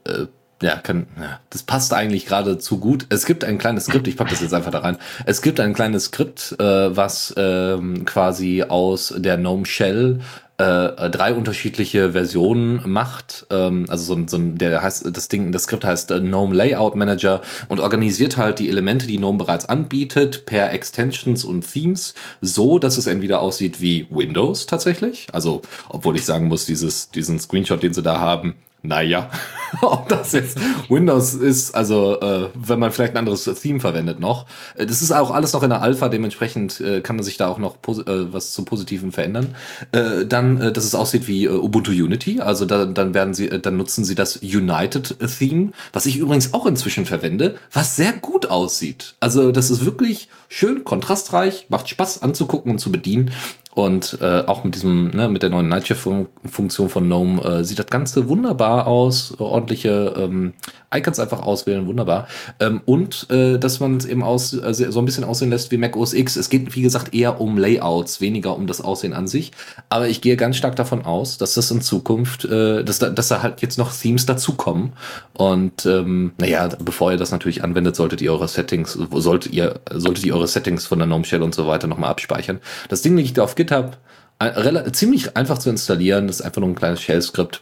[0.09, 0.27] äh,
[0.61, 3.05] ja, kann, ja, das passt eigentlich gerade zu gut.
[3.09, 4.97] Es gibt ein kleines Skript, ich pack das jetzt einfach da rein.
[5.25, 10.19] Es gibt ein kleines Skript, äh, was ähm, quasi aus der GNOME Shell
[10.57, 13.45] äh, drei unterschiedliche Versionen macht.
[13.51, 16.95] Ähm, also so, so ein, der heißt, das Ding, das Skript heißt äh, GNOME Layout
[16.95, 22.79] Manager und organisiert halt die Elemente, die GNOME bereits anbietet, per Extensions und Themes, so
[22.79, 25.27] dass es entweder aussieht wie Windows tatsächlich.
[25.31, 28.55] Also, obwohl ich sagen muss, dieses, diesen Screenshot, den sie da haben,
[28.87, 29.29] naja,
[29.81, 30.57] ob das jetzt
[30.89, 34.45] Windows ist, also äh, wenn man vielleicht ein anderes Theme verwendet noch.
[34.75, 37.47] Äh, das ist auch alles noch in der Alpha, dementsprechend äh, kann man sich da
[37.47, 39.55] auch noch äh, was zum Positiven verändern.
[39.91, 43.49] Äh, dann, äh, dass es aussieht wie äh, Ubuntu Unity, also da, dann werden sie,
[43.49, 48.13] äh, dann nutzen sie das United Theme, was ich übrigens auch inzwischen verwende, was sehr
[48.13, 49.15] gut aussieht.
[49.19, 53.31] Also das ist wirklich schön kontrastreich, macht Spaß anzugucken und zu bedienen.
[53.77, 57.85] Und äh, auch mit diesem, ne, mit der neuen Nightshift-Funktion von GNOME äh, sieht das
[57.85, 59.39] Ganze wunderbar aus.
[59.39, 60.53] Ordentliche ähm,
[60.91, 62.27] Icons einfach auswählen, wunderbar.
[62.59, 65.77] Ähm, und äh, dass man es eben aus, äh, so ein bisschen aussehen lässt wie
[65.77, 66.37] Mac OS X.
[66.37, 69.51] Es geht, wie gesagt, eher um Layouts, weniger um das Aussehen an sich.
[69.89, 73.27] Aber ich gehe ganz stark davon aus, dass das in Zukunft, äh, dass, da, dass
[73.27, 74.93] da halt jetzt noch Themes dazukommen.
[75.33, 80.25] Und ähm, naja, bevor ihr das natürlich anwendet, solltet ihr eure Settings, solltet ihr, solltet
[80.25, 82.59] ihr eure Settings von der GNOME Shell und so weiter nochmal abspeichern.
[82.89, 83.97] Das Ding liegt auf GitHub.
[84.39, 86.27] Ein, ziemlich einfach zu installieren.
[86.27, 87.61] Das ist einfach nur ein kleines Shell-Skript.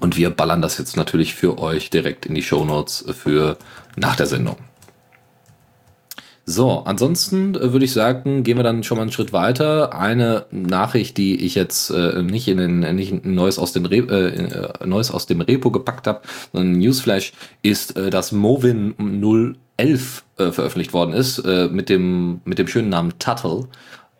[0.00, 3.56] Und wir ballern das jetzt natürlich für euch direkt in die Show Notes für
[3.96, 4.56] nach der Sendung.
[6.50, 9.94] So, ansonsten äh, würde ich sagen, gehen wir dann schon mal einen Schritt weiter.
[9.94, 13.96] Eine Nachricht, die ich jetzt äh, nicht in den nicht ein neues aus dem Re
[13.98, 18.94] äh, neues aus dem Repo gepackt habe, sondern Newsflash ist, äh, dass Movin
[19.76, 23.68] 011 äh, veröffentlicht worden ist äh, mit dem mit dem schönen Namen Tuttle.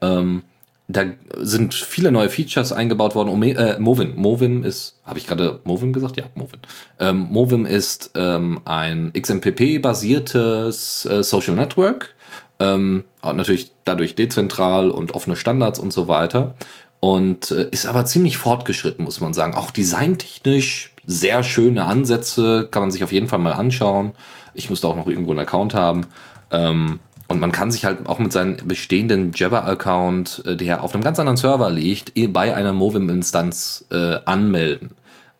[0.03, 0.43] Ähm,
[0.89, 1.05] da
[1.37, 3.29] sind viele neue Features eingebaut worden.
[3.29, 4.17] Um, äh, Movin.
[4.17, 6.17] Movin ist, habe ich gerade Movin gesagt?
[6.17, 6.61] Ja, Movin.
[6.99, 12.15] Ähm, Movim ist ähm, ein XMPP-basiertes äh, Social Network.
[12.59, 16.55] Ähm, natürlich dadurch dezentral und offene Standards und so weiter.
[17.01, 19.55] Und äh, ist aber ziemlich fortgeschritten, muss man sagen.
[19.55, 24.13] Auch designtechnisch sehr schöne Ansätze, kann man sich auf jeden Fall mal anschauen.
[24.55, 26.07] Ich müsste auch noch irgendwo einen Account haben.
[26.51, 31.05] Ähm, und man kann sich halt auch mit seinem bestehenden Jabber-Account, äh, der auf einem
[31.05, 34.91] ganz anderen Server liegt, bei einer Movim-Instanz äh, anmelden.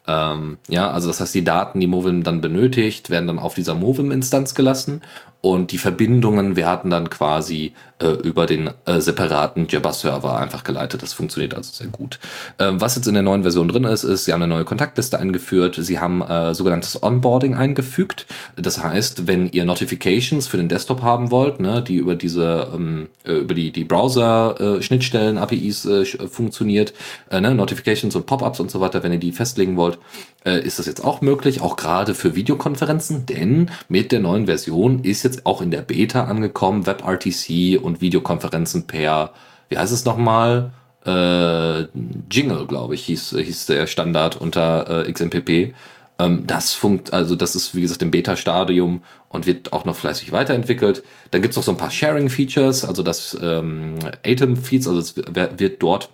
[0.07, 3.75] Ähm, ja, also das heißt, die Daten, die Movim dann benötigt, werden dann auf dieser
[3.75, 5.03] Movim-Instanz gelassen
[5.41, 11.03] und die Verbindungen werden dann quasi äh, über den äh, separaten Jabber-Server einfach geleitet.
[11.03, 12.19] Das funktioniert also sehr gut.
[12.59, 15.19] Ähm, was jetzt in der neuen Version drin ist, ist, sie haben eine neue Kontaktliste
[15.19, 18.27] eingeführt, sie haben äh, sogenanntes Onboarding eingefügt.
[18.57, 23.09] Das heißt, wenn ihr Notifications für den Desktop haben wollt, ne, die über diese, ähm,
[23.25, 26.95] äh, über die, die Browser-Schnittstellen, APIs äh, funktioniert,
[27.31, 29.99] äh, ne, Notifications und Pop-ups und so weiter, wenn ihr die festlegen wollt,
[30.45, 35.05] äh, ist das jetzt auch möglich, auch gerade für Videokonferenzen, denn mit der neuen Version
[35.05, 39.33] ist jetzt auch in der Beta angekommen, WebRTC und Videokonferenzen per,
[39.69, 40.73] wie heißt es nochmal?
[41.07, 41.83] Äh,
[42.31, 45.75] Jingle, glaube ich, hieß, hieß der Standard unter äh, XMPP.
[46.19, 50.33] Ähm, das funkt, also das ist wie gesagt im Beta-Stadium und wird auch noch fleißig
[50.33, 51.03] weiterentwickelt.
[51.31, 56.11] Dann gibt's noch so ein paar Sharing-Features, also das ähm, Atom-Feeds, also es wird dort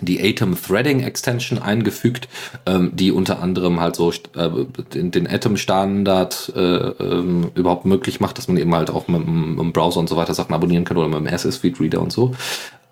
[0.00, 2.28] die Atom Threading Extension eingefügt,
[2.64, 4.50] ähm, die unter anderem halt so äh,
[4.94, 9.26] den, den Atom Standard äh, ähm, überhaupt möglich macht, dass man eben halt auch mit,
[9.26, 12.00] mit dem Browser und so weiter Sachen abonnieren kann oder mit dem SS Feed Reader
[12.00, 12.34] und so.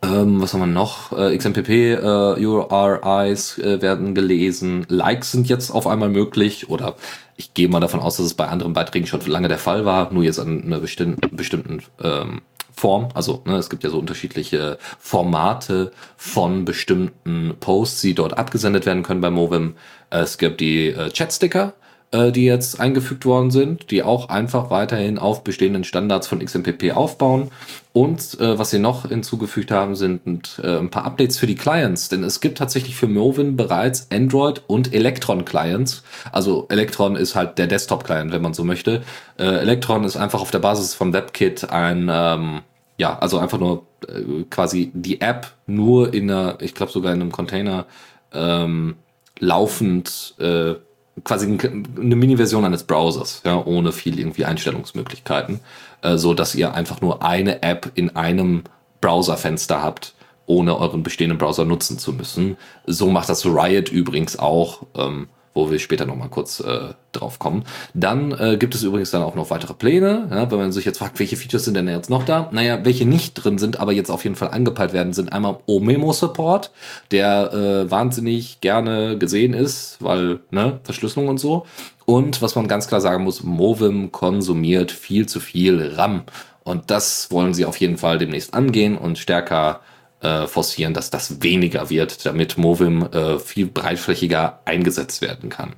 [0.00, 1.12] Ähm, was haben wir noch?
[1.12, 4.86] Äh, XMPP äh, URIs äh, werden gelesen.
[4.88, 6.96] Likes sind jetzt auf einmal möglich oder
[7.36, 10.12] ich gehe mal davon aus, dass es bei anderen Beiträgen schon lange der Fall war,
[10.12, 12.42] nur jetzt an einer bestimmten, bestimmten ähm,
[12.78, 13.08] Form.
[13.14, 19.02] Also ne, es gibt ja so unterschiedliche Formate von bestimmten Posts, die dort abgesendet werden
[19.02, 19.74] können bei Movim.
[20.10, 21.74] Es gibt die äh, Chat-Sticker,
[22.12, 26.96] äh, die jetzt eingefügt worden sind, die auch einfach weiterhin auf bestehenden Standards von XMPP
[26.96, 27.50] aufbauen.
[27.92, 32.08] Und äh, was sie noch hinzugefügt haben, sind äh, ein paar Updates für die Clients,
[32.08, 36.02] denn es gibt tatsächlich für Movin bereits Android und Electron Clients.
[36.32, 39.02] Also Electron ist halt der Desktop-Client, wenn man so möchte.
[39.38, 42.60] Äh, Electron ist einfach auf der Basis von WebKit ein ähm,
[42.98, 47.22] ja, also einfach nur äh, quasi die App nur in einer, ich glaube sogar in
[47.22, 47.86] einem Container
[48.32, 48.96] ähm,
[49.38, 50.74] laufend äh,
[51.24, 55.60] quasi eine Mini-Version eines Browsers, ja, ohne viel irgendwie Einstellungsmöglichkeiten,
[56.02, 58.64] äh, so dass ihr einfach nur eine App in einem
[59.00, 60.14] Browserfenster habt,
[60.46, 62.56] ohne euren bestehenden Browser nutzen zu müssen.
[62.86, 64.86] So macht das Riot übrigens auch.
[64.94, 65.28] Ähm,
[65.58, 67.64] wo wir später nochmal kurz äh, drauf kommen.
[67.94, 70.28] Dann äh, gibt es übrigens dann auch noch weitere Pläne.
[70.30, 72.48] Ja, wenn man sich jetzt fragt, welche Features sind denn jetzt noch da?
[72.52, 76.70] Naja, welche nicht drin sind, aber jetzt auf jeden Fall angepeilt werden, sind einmal OMEMO-Support,
[77.10, 81.66] der äh, wahnsinnig gerne gesehen ist, weil, ne, Verschlüsselung und so.
[82.04, 86.22] Und was man ganz klar sagen muss, Movim konsumiert viel zu viel RAM.
[86.64, 89.80] Und das wollen sie auf jeden Fall demnächst angehen und stärker
[90.20, 95.74] äh, forcieren, dass das weniger wird, damit Movim äh, viel breitflächiger eingesetzt werden kann.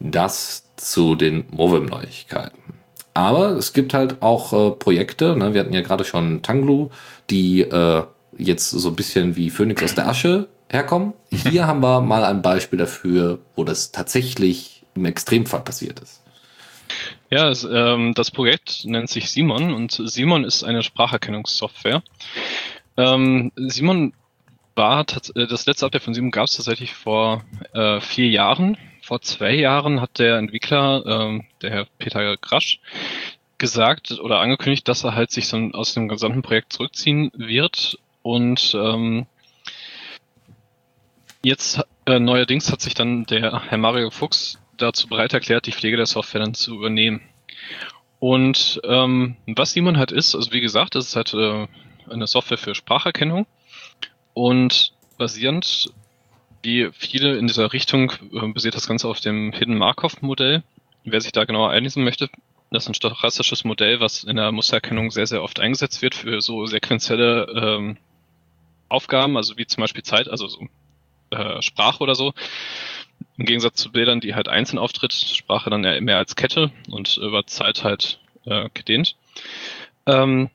[0.00, 2.74] Das zu den Movim-Neuigkeiten.
[3.14, 5.54] Aber es gibt halt auch äh, Projekte, ne?
[5.54, 6.90] wir hatten ja gerade schon Tanglu,
[7.30, 8.02] die äh,
[8.36, 11.14] jetzt so ein bisschen wie Phoenix aus der Asche herkommen.
[11.30, 16.22] Hier haben wir mal ein Beispiel dafür, wo das tatsächlich im Extremfall passiert ist.
[17.30, 22.02] Ja, es, ähm, das Projekt nennt sich Simon und Simon ist eine Spracherkennungssoftware.
[22.96, 24.12] Ähm, Simon
[24.74, 28.76] war äh, das letzte Update von Simon gab es tatsächlich vor äh, vier Jahren.
[29.06, 32.80] Vor zwei Jahren hat der Entwickler, ähm, der Herr Peter Grasch,
[33.56, 38.00] gesagt oder angekündigt, dass er halt sich so aus dem gesamten Projekt zurückziehen wird.
[38.22, 39.26] Und ähm,
[41.44, 45.96] jetzt äh, neuerdings hat sich dann der Herr Mario Fuchs dazu bereit erklärt, die Pflege
[45.96, 47.20] der Software dann zu übernehmen.
[48.18, 51.68] Und ähm, was Simon halt ist, also wie gesagt, das ist halt äh,
[52.10, 53.46] eine Software für Spracherkennung
[54.34, 55.92] und basierend,
[56.66, 60.64] wie viele in dieser Richtung, äh, basiert das Ganze auf dem Hidden Markov Modell.
[61.04, 62.28] Wer sich da genauer einlesen möchte,
[62.72, 66.40] das ist ein stochastisches Modell, was in der Mustererkennung sehr, sehr oft eingesetzt wird für
[66.40, 67.96] so sequenzielle ähm,
[68.88, 70.66] Aufgaben, also wie zum Beispiel Zeit, also so
[71.30, 72.34] äh, Sprache oder so.
[73.38, 77.16] Im Gegensatz zu Bildern, die halt einzeln auftritt, Sprache dann eher mehr als Kette und
[77.16, 79.14] über Zeit halt äh, gedehnt.
[80.06, 80.50] Ähm,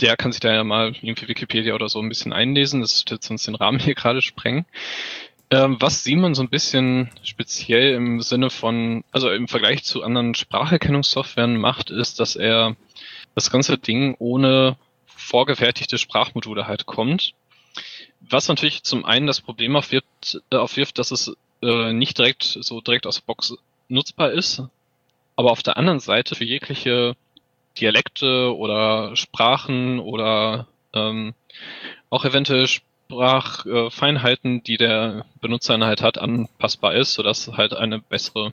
[0.00, 2.80] der kann sich da ja mal irgendwie Wikipedia oder so ein bisschen einlesen.
[2.80, 4.66] Das wird sonst den Rahmen hier gerade sprengen.
[5.50, 10.34] Ähm, was Simon so ein bisschen speziell im Sinne von, also im Vergleich zu anderen
[10.34, 12.76] Spracherkennungssoftwaren macht, ist, dass er
[13.34, 17.34] das ganze Ding ohne vorgefertigte Sprachmodule halt kommt.
[18.20, 22.80] Was natürlich zum einen das Problem aufwirft, äh, aufwirft dass es äh, nicht direkt so
[22.80, 23.54] direkt aus der Box
[23.88, 24.62] nutzbar ist,
[25.34, 27.16] aber auf der anderen Seite für jegliche
[27.80, 31.34] Dialekte oder Sprachen oder ähm,
[32.10, 38.52] auch eventuell Sprachfeinheiten, die der Benutzer halt hat, anpassbar ist, sodass halt eine bessere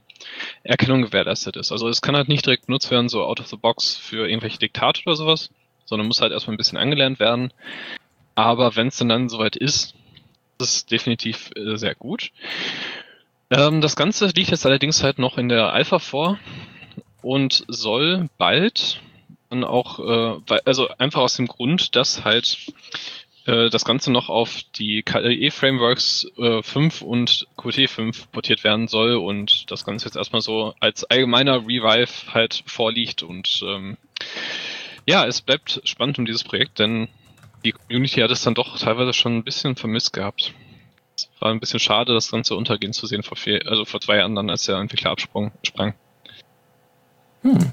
[0.63, 1.71] Erkennung gewährleistet ist.
[1.71, 4.59] Also es kann halt nicht direkt benutzt werden, so out of the box für irgendwelche
[4.59, 5.49] Diktate oder sowas,
[5.85, 7.53] sondern muss halt erstmal ein bisschen angelernt werden.
[8.35, 9.95] Aber wenn es dann, dann soweit ist,
[10.59, 12.31] ist es definitiv äh, sehr gut.
[13.49, 16.39] Ähm, das Ganze liegt jetzt allerdings halt noch in der Alpha vor
[17.21, 19.01] und soll bald
[19.49, 22.57] dann auch, äh, also einfach aus dem Grund, dass halt
[23.45, 29.15] äh, das Ganze noch auf die KDE-Frameworks äh, 5 und Qt 5 portiert werden soll
[29.15, 33.97] und das Ganze jetzt erstmal so als allgemeiner Revive halt vorliegt und ähm,
[35.05, 37.07] ja, es bleibt spannend um dieses Projekt, denn
[37.63, 40.53] die Community hat es dann doch teilweise schon ein bisschen vermisst gehabt.
[41.15, 44.17] Es war ein bisschen schade, das Ganze untergehen zu sehen vor vier, also vor zwei
[44.17, 45.93] Jahren dann, als der Entwickler absprang.
[47.41, 47.71] Hm.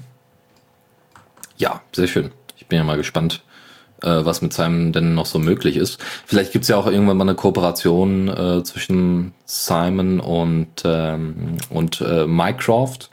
[1.57, 2.31] Ja, sehr schön.
[2.57, 3.43] Ich bin ja mal gespannt,
[4.01, 5.99] äh, was mit Simon denn noch so möglich ist.
[6.25, 12.25] Vielleicht gibt's ja auch irgendwann mal eine Kooperation äh, zwischen Simon und, ähm, und äh,
[12.25, 13.09] Mycroft,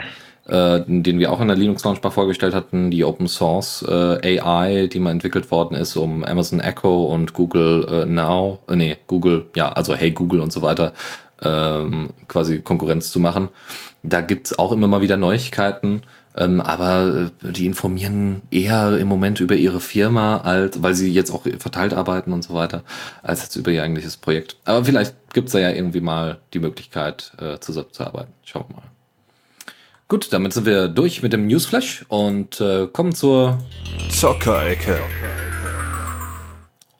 [0.49, 4.41] äh, den wir auch in der Linux Launch mal vorgestellt hatten, die Open Source äh,
[4.41, 8.97] AI, die mal entwickelt worden ist, um Amazon Echo und Google äh, Now, äh, nee,
[9.07, 10.95] Google, ja, also Hey Google und so weiter,
[11.43, 13.49] ähm, quasi Konkurrenz zu machen.
[14.03, 16.03] Da gibt's auch immer mal wieder Neuigkeiten.
[16.37, 21.31] Ähm, aber äh, die informieren eher im Moment über ihre Firma, als, weil sie jetzt
[21.31, 22.83] auch verteilt arbeiten und so weiter,
[23.23, 24.57] als jetzt über ihr eigentliches Projekt.
[24.65, 28.33] Aber vielleicht gibt's da ja irgendwie mal die Möglichkeit, äh, zusammenzuarbeiten.
[28.45, 28.83] Schauen wir mal.
[30.09, 33.59] Gut, damit sind wir durch mit dem Newsflash und äh, kommen zur
[34.11, 34.99] Zockerecke.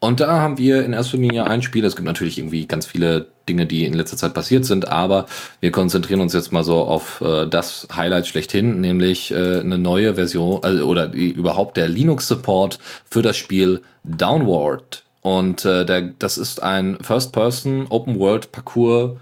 [0.03, 1.85] Und da haben wir in erster Linie ein Spiel.
[1.85, 5.27] Es gibt natürlich irgendwie ganz viele Dinge, die in letzter Zeit passiert sind, aber
[5.61, 10.17] wir konzentrieren uns jetzt mal so auf äh, das Highlight schlechthin, nämlich äh, eine neue
[10.17, 15.05] Version also, oder überhaupt der Linux-Support für das Spiel Downward.
[15.21, 19.19] Und äh, der, das ist ein First-Person Open-World-Parcours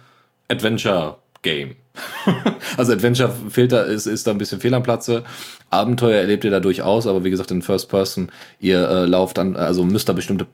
[0.49, 1.76] Adventure-Game.
[2.78, 3.31] also Adventure
[3.68, 5.24] da, ist, ist da ein bisschen fehl am Platze.
[5.68, 9.57] Abenteuer erlebt ihr da durchaus, aber wie gesagt in First Person, ihr äh, lauft an,
[9.57, 10.47] also müsst da bestimmte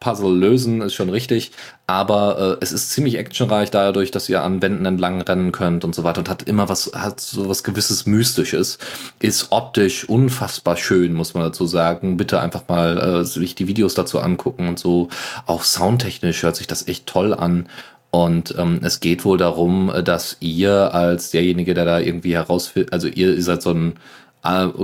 [0.00, 1.52] Puzzle lösen, ist schon richtig,
[1.86, 5.94] aber äh, es ist ziemlich actionreich dadurch, dass ihr an Wänden entlang rennen könnt und
[5.94, 8.78] so weiter und hat immer was, hat so was gewisses Mystisches,
[9.20, 12.16] ist optisch unfassbar schön, muss man dazu sagen.
[12.16, 15.08] Bitte einfach mal äh, sich die Videos dazu angucken und so.
[15.46, 17.68] Auch soundtechnisch hört sich das echt toll an.
[18.10, 23.08] Und ähm, es geht wohl darum, dass ihr als derjenige, der da irgendwie herausfindet, also
[23.08, 23.96] ihr, seid so ein äh,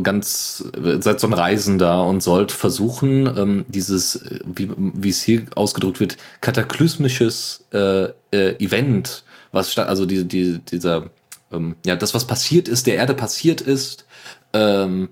[0.03, 0.65] ganz
[1.01, 6.17] seid so ein Reisender und sollt versuchen, ähm, dieses, wie, wie es hier ausgedrückt wird,
[6.41, 11.11] kataklysmisches äh, äh, Event, was statt, also die, die, dieser,
[11.53, 14.07] ähm, ja, das, was passiert ist, der Erde passiert ist,
[14.53, 15.11] ähm,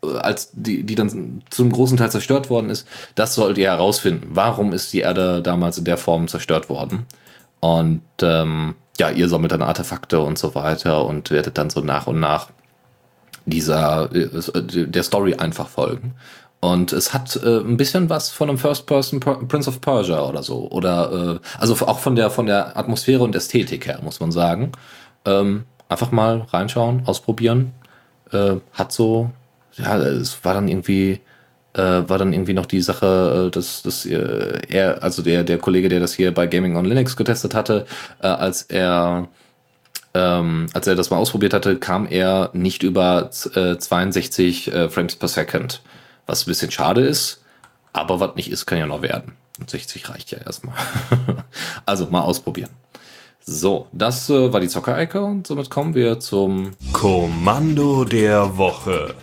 [0.00, 4.28] als die, die dann zum großen Teil zerstört worden ist, das sollt ihr herausfinden.
[4.32, 7.06] Warum ist die Erde damals in der Form zerstört worden?
[7.60, 12.08] Und ähm, ja, ihr sammelt dann Artefakte und so weiter und werdet dann so nach
[12.08, 12.48] und nach
[13.46, 14.28] dieser äh,
[14.86, 16.14] der Story einfach folgen.
[16.60, 20.44] Und es hat äh, ein bisschen was von einem First Person Prince of Persia oder
[20.44, 20.70] so.
[20.70, 24.70] Oder äh, also auch von der von der Atmosphäre und Ästhetik her, muss man sagen.
[25.24, 27.72] Ähm, einfach mal reinschauen, ausprobieren.
[28.32, 29.30] Äh, hat so,
[29.74, 31.20] ja, es war dann irgendwie,
[31.74, 35.58] äh, war dann irgendwie noch die Sache, äh, dass, dass äh, er, also der, der
[35.58, 37.86] Kollege, der das hier bei Gaming on Linux getestet hatte,
[38.20, 39.28] äh, als er
[40.14, 45.16] ähm, als er das mal ausprobiert hatte, kam er nicht über äh, 62 äh, Frames
[45.16, 45.82] per Second.
[46.26, 47.42] Was ein bisschen schade ist,
[47.92, 49.32] aber was nicht ist, kann ja noch werden.
[49.58, 50.76] Und 60 reicht ja erstmal.
[51.86, 52.70] also mal ausprobieren.
[53.44, 59.14] So, das äh, war die Zocker-Ecke und somit kommen wir zum Kommando der Woche.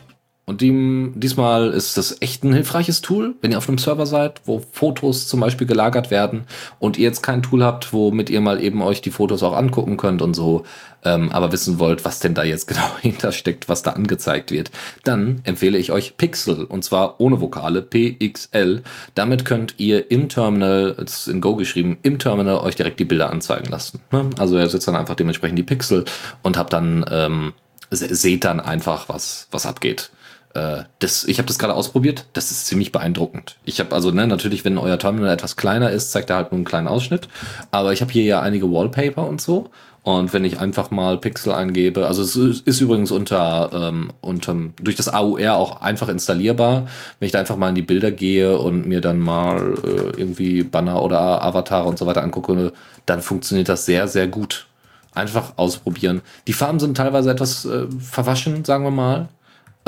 [0.50, 4.42] Und die, diesmal ist das echt ein hilfreiches Tool, wenn ihr auf einem Server seid,
[4.46, 6.46] wo Fotos zum Beispiel gelagert werden
[6.80, 9.96] und ihr jetzt kein Tool habt, womit ihr mal eben euch die Fotos auch angucken
[9.96, 10.64] könnt und so,
[11.06, 14.72] ähm, aber wissen wollt, was denn da jetzt genau hintersteckt, was da angezeigt wird,
[15.04, 18.82] dann empfehle ich euch Pixel und zwar ohne Vokale, PXL.
[19.14, 23.06] Damit könnt ihr im Terminal, das ist in Go geschrieben, im Terminal euch direkt die
[23.06, 24.02] Bilder anzeigen lassen.
[24.12, 24.32] Ne?
[24.40, 26.06] Also ihr setzt dann einfach dementsprechend die Pixel
[26.42, 27.54] und habt dann, ähm,
[27.92, 30.10] seht dann einfach, was, was abgeht.
[30.54, 33.58] Äh, das, ich habe das gerade ausprobiert, das ist ziemlich beeindruckend.
[33.66, 36.58] Ich habe also, ne, natürlich, wenn euer Terminal etwas kleiner ist, zeigt er halt nur
[36.58, 37.28] einen kleinen Ausschnitt.
[37.72, 39.70] Aber ich habe hier ja einige Wallpaper und so.
[40.02, 44.96] Und wenn ich einfach mal Pixel eingebe, also es ist übrigens unter, ähm, unter durch
[44.96, 46.88] das AUR auch einfach installierbar.
[47.20, 50.64] Wenn ich da einfach mal in die Bilder gehe und mir dann mal äh, irgendwie
[50.64, 52.72] Banner oder Avatare und so weiter angucke,
[53.06, 54.68] dann funktioniert das sehr, sehr gut.
[55.14, 56.22] Einfach ausprobieren.
[56.48, 59.28] Die Farben sind teilweise etwas äh, verwaschen, sagen wir mal.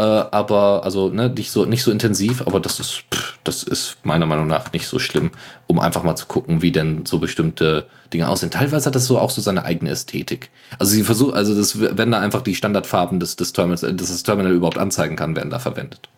[0.02, 3.98] Äh, aber also ne, nicht so nicht so intensiv, aber das ist pff, das ist
[4.04, 5.30] meiner Meinung nach nicht so schlimm,
[5.68, 8.50] um einfach mal zu gucken, wie denn so bestimmte Dinge aussehen.
[8.50, 10.50] Teilweise hat das so auch so seine eigene Ästhetik.
[10.80, 14.24] Also sie versuchen, also das werden da einfach die Standardfarben des des Terminals, dass das
[14.24, 16.10] Terminal überhaupt anzeigen kann, werden da verwendet.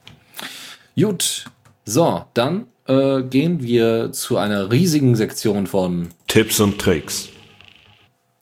[0.96, 1.44] Gut,
[1.84, 7.28] so dann äh, gehen wir zu einer riesigen Sektion von Tipps und Tricks.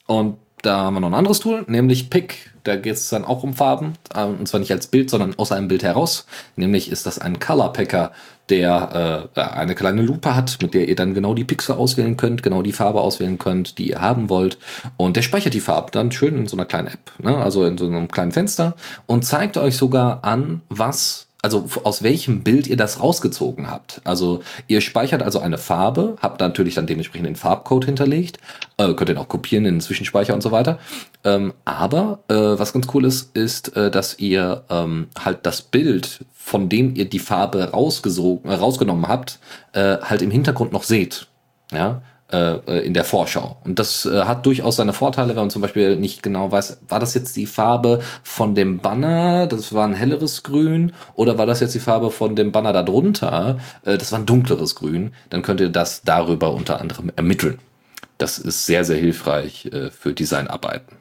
[0.05, 2.51] Und da haben wir noch ein anderes Tool, nämlich Pick.
[2.64, 3.93] Da geht es dann auch um Farben.
[4.14, 6.26] Äh, und zwar nicht als Bild, sondern aus einem Bild heraus.
[6.55, 8.12] Nämlich ist das ein Color Picker,
[8.49, 12.43] der äh, eine kleine Lupe hat, mit der ihr dann genau die Pixel auswählen könnt,
[12.43, 14.57] genau die Farbe auswählen könnt, die ihr haben wollt.
[14.97, 17.38] Und der speichert die Farbe dann schön in so einer kleinen App, ne?
[17.38, 22.43] also in so einem kleinen Fenster und zeigt euch sogar an, was also aus welchem
[22.43, 24.01] Bild ihr das rausgezogen habt.
[24.03, 28.37] Also ihr speichert also eine Farbe, habt natürlich dann dementsprechend den Farbcode hinterlegt,
[28.77, 30.77] äh, könnt den auch kopieren in den Zwischenspeicher und so weiter.
[31.23, 36.25] Ähm, aber äh, was ganz cool ist, ist, äh, dass ihr ähm, halt das Bild,
[36.33, 39.39] von dem ihr die Farbe rausgesogen, äh, rausgenommen habt,
[39.73, 41.27] äh, halt im Hintergrund noch seht.
[41.71, 42.01] Ja,
[42.32, 43.57] in der Vorschau.
[43.63, 46.99] Und das äh, hat durchaus seine Vorteile, wenn man zum Beispiel nicht genau weiß, war
[46.99, 51.59] das jetzt die Farbe von dem Banner, das war ein helleres Grün, oder war das
[51.59, 55.59] jetzt die Farbe von dem Banner darunter, äh, das war ein dunkleres Grün, dann könnt
[55.59, 57.59] ihr das darüber unter anderem ermitteln.
[58.17, 60.97] Das ist sehr, sehr hilfreich äh, für Designarbeiten.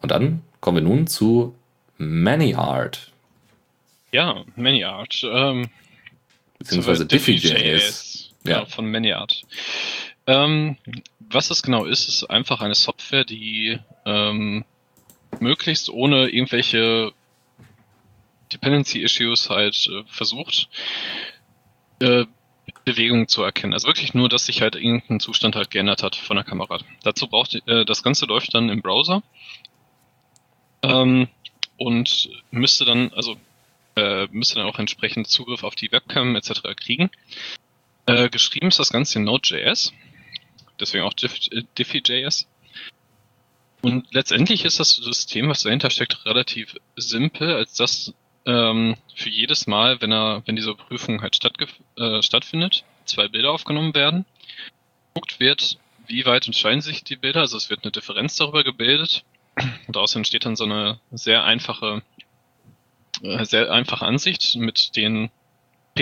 [0.00, 1.54] Und dann kommen wir nun zu
[1.98, 3.12] ManyArt.
[4.10, 5.22] Ja, ManyArt.
[5.24, 5.68] Ähm,
[6.58, 8.11] beziehungsweise Diffie.js.
[8.46, 8.66] Ja.
[8.66, 9.42] von ManyArt.
[10.26, 10.76] Ähm,
[11.18, 14.64] was das genau ist, ist einfach eine Software, die ähm,
[15.40, 17.12] möglichst ohne irgendwelche
[18.52, 20.68] Dependency Issues halt äh, versucht,
[22.00, 22.26] äh,
[22.84, 23.72] Bewegung zu erkennen.
[23.72, 26.78] Also wirklich nur, dass sich halt irgendein Zustand halt geändert hat von der Kamera.
[27.02, 29.22] Dazu braucht äh, das Ganze läuft dann im Browser
[30.82, 31.28] ähm,
[31.76, 33.36] und müsste dann, also
[33.96, 36.62] äh, müsste dann auch entsprechend Zugriff auf die Webcam etc.
[36.76, 37.10] kriegen.
[38.06, 39.92] Äh, geschrieben ist das Ganze in Node.js,
[40.80, 42.48] deswegen auch Diff, äh, Diffie.js.
[43.82, 48.14] Und letztendlich ist das System, was dahinter steckt, relativ simpel, als dass
[48.46, 51.38] ähm, für jedes Mal, wenn er, wenn diese Prüfung halt
[51.96, 54.24] äh, stattfindet, zwei Bilder aufgenommen werden,
[55.14, 59.24] geguckt wird, wie weit entscheiden sich die Bilder, also es wird eine Differenz darüber gebildet
[59.86, 62.02] und daraus entsteht dann so eine sehr einfache,
[63.22, 65.30] äh, sehr einfache Ansicht mit den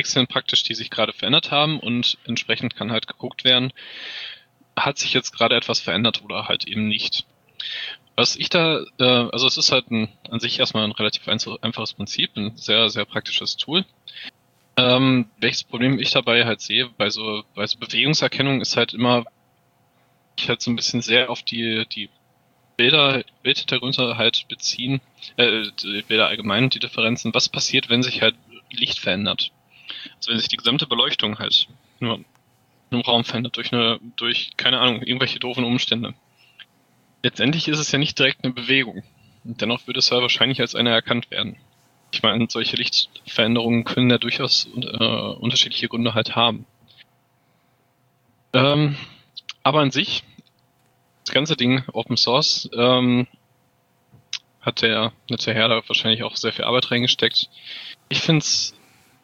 [0.00, 3.70] Pixeln praktisch, die sich gerade verändert haben und entsprechend kann halt geguckt werden,
[4.74, 7.26] hat sich jetzt gerade etwas verändert oder halt eben nicht.
[8.16, 11.92] Was ich da, äh, also es ist halt ein, an sich erstmal ein relativ einfaches
[11.92, 13.84] Prinzip, ein sehr, sehr praktisches Tool.
[14.78, 19.26] Ähm, welches Problem ich dabei halt sehe, bei so, bei so Bewegungserkennung ist halt immer,
[20.38, 22.08] ich halt so ein bisschen sehr auf die, die
[22.78, 25.02] Bilder, Bildhintergründe halt beziehen,
[25.36, 25.66] äh,
[26.08, 28.34] Bilder allgemein, die Differenzen, was passiert, wenn sich halt
[28.70, 29.52] Licht verändert.
[30.16, 31.68] Also wenn sich die gesamte Beleuchtung halt
[32.00, 32.24] nur
[32.90, 36.14] im Raum verändert durch eine, durch, keine Ahnung, irgendwelche doofen Umstände
[37.22, 39.02] letztendlich ist es ja nicht direkt eine Bewegung.
[39.44, 41.56] Und dennoch würde es ja wahrscheinlich als eine erkannt werden.
[42.12, 46.66] Ich meine, solche Lichtveränderungen können ja durchaus äh, unterschiedliche Gründe halt haben.
[48.52, 48.96] Ähm,
[49.62, 50.24] aber an sich,
[51.24, 53.28] das ganze Ding Open Source, ähm,
[54.60, 57.48] hat der nette Herr da wahrscheinlich auch sehr viel Arbeit reingesteckt.
[58.08, 58.74] Ich finde es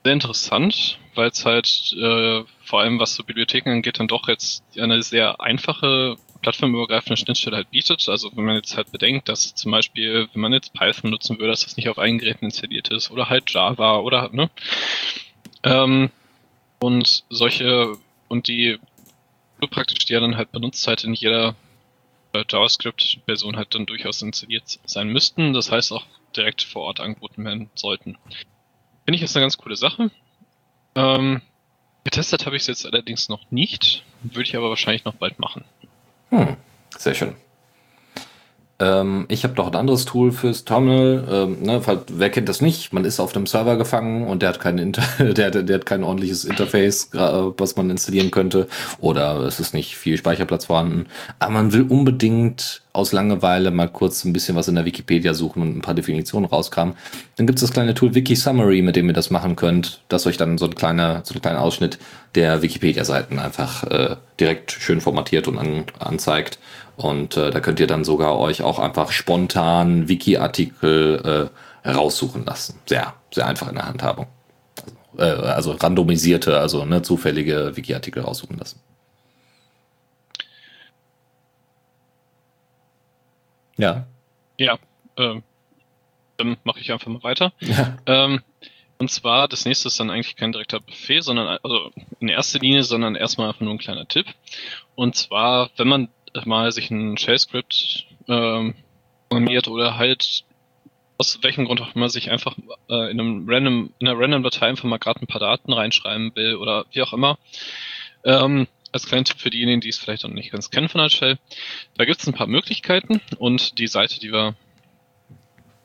[0.06, 4.62] sehr interessant, weil es halt äh, vor allem was so Bibliotheken angeht, dann doch jetzt
[4.78, 8.08] eine sehr einfache plattformübergreifende Schnittstelle halt bietet.
[8.08, 11.50] Also wenn man jetzt halt bedenkt, dass zum Beispiel, wenn man jetzt Python nutzen würde,
[11.50, 14.48] dass das nicht auf allen Geräten installiert ist oder halt Java oder ne.
[15.64, 16.10] Ähm,
[16.78, 17.96] und solche
[18.28, 18.78] und die
[19.72, 21.56] praktisch, die ja dann halt benutzt halt in jeder
[22.32, 25.52] äh, JavaScript-Version halt dann durchaus installiert sein müssten.
[25.52, 28.18] Das heißt auch direkt vor Ort angeboten werden sollten.
[29.06, 30.10] Finde ich ist eine ganz coole Sache.
[30.96, 31.40] Ähm,
[32.02, 35.64] getestet habe ich es jetzt allerdings noch nicht, würde ich aber wahrscheinlich noch bald machen.
[36.30, 36.56] Hm,
[36.98, 37.36] sehr schön.
[38.78, 41.26] Ähm, ich habe noch ein anderes Tool fürs Terminal.
[41.30, 42.92] Ähm, ne, wer kennt das nicht?
[42.92, 45.86] Man ist auf dem Server gefangen und der hat kein, Inter der, der, der hat
[45.86, 48.68] kein ordentliches Interface, was man installieren könnte.
[49.00, 51.06] Oder es ist nicht viel Speicherplatz vorhanden.
[51.38, 55.62] Aber man will unbedingt aus Langeweile mal kurz ein bisschen was in der Wikipedia suchen
[55.62, 56.94] und ein paar Definitionen rauskamen.
[57.36, 60.26] Dann gibt es das kleine Tool Wiki Summary, mit dem ihr das machen könnt, das
[60.26, 61.98] euch dann so ein kleiner, so ein kleiner Ausschnitt
[62.34, 66.58] der Wikipedia-Seiten einfach äh, direkt schön formatiert und an, anzeigt.
[66.96, 71.50] Und äh, da könnt ihr dann sogar euch auch einfach spontan Wiki-Artikel
[71.84, 72.80] äh, raussuchen lassen.
[72.86, 74.26] Sehr, sehr einfach in der Handhabung.
[75.18, 78.80] Also, äh, also randomisierte, also ne, zufällige Wiki-Artikel raussuchen lassen.
[83.76, 84.06] Ja.
[84.58, 84.78] Ja,
[85.18, 85.42] ähm,
[86.38, 87.52] dann mache ich einfach mal weiter.
[87.60, 87.96] Ja.
[88.06, 88.40] Ähm,
[88.98, 92.82] und zwar, das nächste ist dann eigentlich kein direkter Befehl, sondern also in erster Linie,
[92.82, 94.26] sondern erstmal einfach nur ein kleiner Tipp.
[94.94, 96.08] Und zwar, wenn man
[96.44, 98.74] mal sich ein Shell-Script ähm,
[99.30, 100.44] oder halt
[101.18, 102.56] aus welchem Grund auch immer sich einfach
[102.90, 106.34] äh, in einem random, in einer random Datei einfach mal gerade ein paar Daten reinschreiben
[106.34, 107.38] will oder wie auch immer.
[108.24, 111.10] Ähm, als kleinen Tipp für diejenigen, die es vielleicht noch nicht ganz kennen von der
[111.10, 111.38] Shell.
[111.96, 114.54] Da gibt es ein paar Möglichkeiten und die Seite, die wir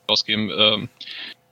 [0.06, 0.88] ausgeben, ähm,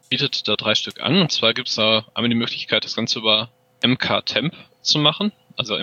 [0.08, 1.20] bietet da drei Stück an.
[1.20, 3.50] Und zwar gibt es da einmal die Möglichkeit, das Ganze über
[3.82, 5.76] mktemp zu machen, also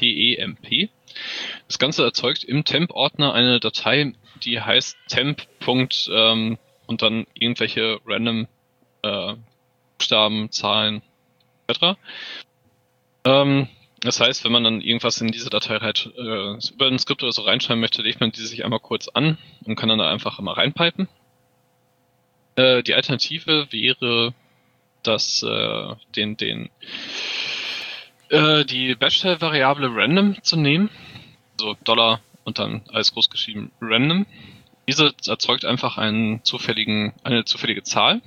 [0.00, 0.90] mktemp.
[1.68, 5.46] Das Ganze erzeugt im Temp-Ordner eine Datei, die heißt temp.
[5.66, 8.46] Ähm, und dann irgendwelche random
[9.02, 9.34] äh,
[9.96, 11.02] Buchstaben, Zahlen
[11.66, 11.98] etc.
[13.24, 13.68] Ähm,
[14.00, 17.32] das heißt, wenn man dann irgendwas in diese Datei halt äh, über ein Skript oder
[17.32, 20.38] so reinschreiben möchte, legt man die sich einmal kurz an und kann dann da einfach
[20.40, 21.08] mal reinpipen.
[22.56, 24.34] Äh, die Alternative wäre,
[25.02, 26.68] dass äh, den, den
[28.34, 30.90] äh, die Batch-Variable random zu nehmen,
[31.58, 34.26] so Dollar und dann alles groß geschrieben random.
[34.88, 38.20] Diese erzeugt einfach einen zufälligen, eine zufällige Zahl.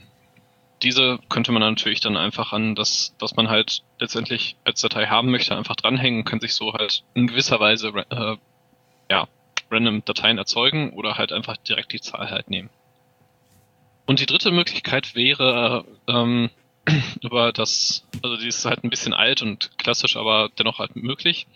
[0.81, 5.29] Diese könnte man natürlich dann einfach an das, was man halt letztendlich als Datei haben
[5.29, 8.37] möchte, einfach dranhängen kann sich so halt in gewisser Weise äh,
[9.11, 9.27] ja,
[9.69, 12.69] random Dateien erzeugen oder halt einfach direkt die Zahl halt nehmen.
[14.05, 16.49] Und die dritte Möglichkeit wäre, ähm,
[17.21, 21.47] über das, also die ist halt ein bisschen alt und klassisch, aber dennoch halt möglich,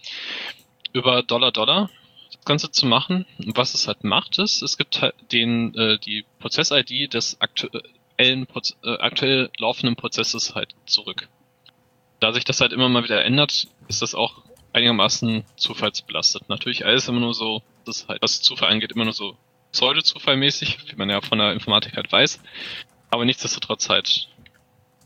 [0.93, 1.89] über Dollar Dollar
[2.31, 3.25] das Ganze zu machen.
[3.39, 8.47] Und was es halt macht, ist, es gibt halt den, äh, die Prozess-ID des aktuellen,
[8.83, 11.29] äh, aktuell laufenden Prozesses halt zurück.
[12.19, 16.49] da sich das halt immer mal wieder ändert, ist das auch einigermaßen zufallsbelastet.
[16.49, 19.35] Natürlich alles immer nur so, das halt, was Zufall angeht, immer nur so
[19.71, 22.39] pseudo-zufallmäßig, wie man ja von der Informatik halt weiß.
[23.09, 24.27] Aber nichtsdestotrotz halt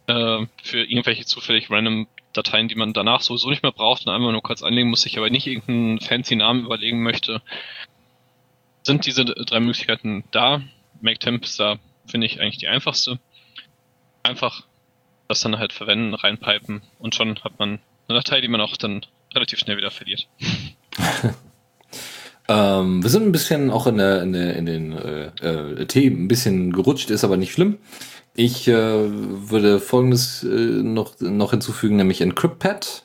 [0.08, 4.32] äh, für irgendwelche zufällig random Dateien, die man danach sowieso nicht mehr braucht und einmal
[4.32, 7.41] nur kurz anlegen muss, sich aber nicht irgendeinen fancy Namen überlegen möchte,
[8.84, 10.62] sind diese drei Möglichkeiten da.
[11.01, 13.20] MakeTemp ist da, finde ich, eigentlich die einfachste.
[14.24, 14.64] Einfach
[15.28, 19.06] das dann halt verwenden, reinpipen und schon hat man eine Datei, die man auch dann
[19.34, 20.28] relativ schnell wieder verliert.
[22.47, 26.26] ähm, wir sind ein bisschen auch in, der, in, der, in den äh, äh, Themen
[26.26, 27.80] ein bisschen gerutscht, ist aber nicht schlimm.
[28.38, 33.04] Ich äh, würde folgendes äh, noch, noch hinzufügen, nämlich EncryptPad.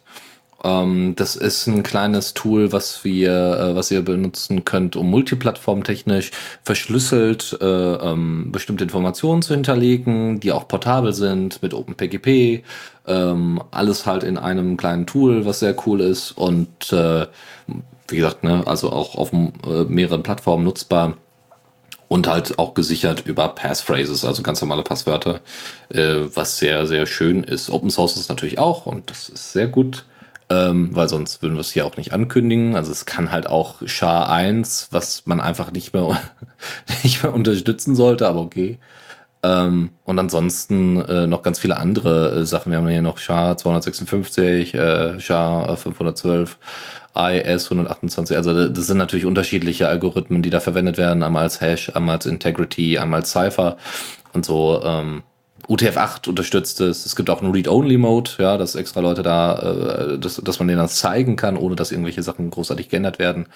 [0.64, 6.32] Ähm, das ist ein kleines Tool, was wir, äh, was ihr benutzen könnt, um multiplattformtechnisch
[6.64, 12.64] verschlüsselt äh, ähm, bestimmte Informationen zu hinterlegen, die auch portabel sind mit OpenPGP.
[13.06, 17.26] Ähm, alles halt in einem kleinen Tool, was sehr cool ist und äh,
[18.08, 21.16] wie gesagt, ne, also auch auf äh, mehreren Plattformen nutzbar
[22.10, 25.38] und halt auch gesichert über Passphrases, also ganz normale Passwörter,
[25.90, 27.70] äh, was sehr, sehr schön ist.
[27.70, 30.04] Open Source ist natürlich auch und das ist sehr gut,
[30.50, 32.74] ähm, weil sonst würden wir es hier auch nicht ankündigen.
[32.74, 36.20] Also es kann halt auch SHA-1, was man einfach nicht mehr,
[37.04, 38.80] nicht mehr unterstützen sollte, aber okay.
[39.44, 42.72] Ähm, und ansonsten äh, noch ganz viele andere äh, Sachen.
[42.72, 46.58] Wir haben hier noch SHA 256, äh, SHA 512
[47.14, 48.36] IS 128.
[48.36, 51.22] Also das sind natürlich unterschiedliche Algorithmen, die da verwendet werden.
[51.22, 53.76] Einmal als Hash, einmal als Integrity, einmal als Cypher
[54.32, 54.80] und so.
[54.84, 55.22] Ähm,
[55.68, 57.06] UTF-8 unterstützt es.
[57.06, 60.80] Es gibt auch einen Read-Only-Mode, ja, dass extra Leute da, äh, dass, dass man denen
[60.80, 63.46] das zeigen kann, ohne dass irgendwelche Sachen großartig geändert werden.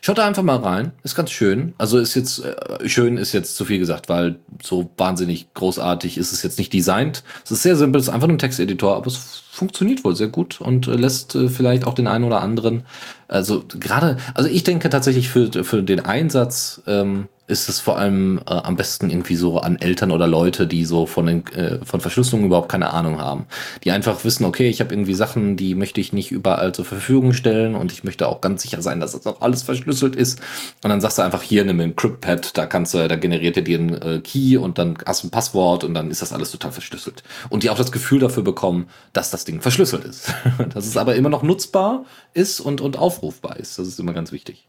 [0.00, 0.92] Schaut da einfach mal rein.
[1.02, 1.74] Ist ganz schön.
[1.76, 6.32] Also ist jetzt, äh, schön ist jetzt zu viel gesagt, weil so wahnsinnig großartig ist
[6.32, 7.24] es jetzt nicht designt.
[7.44, 10.28] Es ist sehr simpel, es ist einfach nur ein Texteditor, aber es funktioniert wohl sehr
[10.28, 12.84] gut und äh, lässt äh, vielleicht auch den einen oder anderen,
[13.26, 18.40] also gerade, also ich denke tatsächlich für, für den Einsatz, ähm, ist es vor allem
[18.46, 22.00] äh, am besten irgendwie so an Eltern oder Leute, die so von den äh, von
[22.00, 23.46] Verschlüsselung überhaupt keine Ahnung haben,
[23.84, 27.32] die einfach wissen, okay, ich habe irgendwie Sachen, die möchte ich nicht überall zur Verfügung
[27.32, 30.40] stellen und ich möchte auch ganz sicher sein, dass das auch alles verschlüsselt ist.
[30.84, 33.62] Und dann sagst du einfach hier nimm ein Cryptpad, da kannst du, da generiert er
[33.62, 36.50] dir einen äh, Key und dann hast du ein Passwort und dann ist das alles
[36.50, 37.22] total verschlüsselt.
[37.48, 40.34] Und die auch das Gefühl dafür bekommen, dass das Ding verschlüsselt ist,
[40.74, 43.78] dass es aber immer noch nutzbar ist und und aufrufbar ist.
[43.78, 44.66] Das ist immer ganz wichtig.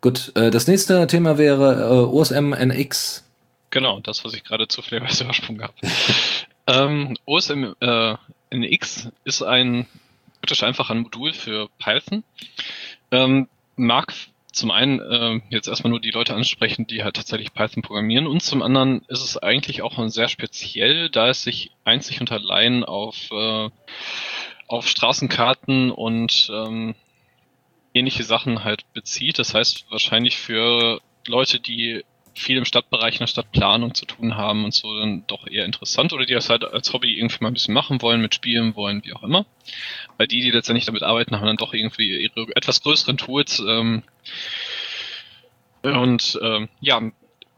[0.00, 3.24] Gut, äh, das nächste Thema wäre äh, OSM NX.
[3.70, 5.74] Genau, das, was ich gerade zufälligerweise übersprungen habe.
[6.66, 8.16] ähm, OSM äh,
[9.24, 9.86] ist ein
[10.40, 12.24] praktisch einfach ein Modul für Python.
[13.10, 14.12] Ähm, mag
[14.52, 18.42] zum einen äh, jetzt erstmal nur die Leute ansprechen, die halt tatsächlich Python programmieren und
[18.42, 23.30] zum anderen ist es eigentlich auch sehr speziell, da es sich einzig und allein auf,
[23.30, 23.70] äh,
[24.66, 26.94] auf Straßenkarten und ähm,
[27.94, 29.38] ähnliche Sachen halt bezieht.
[29.38, 34.64] Das heißt wahrscheinlich für Leute, die viel im Stadtbereich, in der Stadtplanung zu tun haben
[34.64, 37.54] und so, dann doch eher interessant oder die das halt als Hobby irgendwie mal ein
[37.54, 39.46] bisschen machen wollen, mitspielen wollen, wie auch immer.
[40.16, 43.60] Weil die, die letztendlich damit arbeiten, haben dann doch irgendwie ihre etwas größeren Tools.
[43.66, 44.02] Ähm,
[45.82, 47.00] und ähm, ja,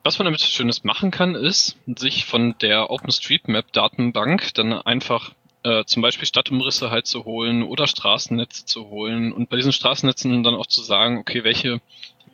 [0.04, 5.32] was man damit Schönes machen kann, ist, sich von der OpenStreetMap-Datenbank dann einfach
[5.64, 10.42] äh, zum Beispiel Stadtumrisse halt zu holen oder Straßennetze zu holen und bei diesen Straßennetzen
[10.42, 11.80] dann auch zu sagen, okay, welche,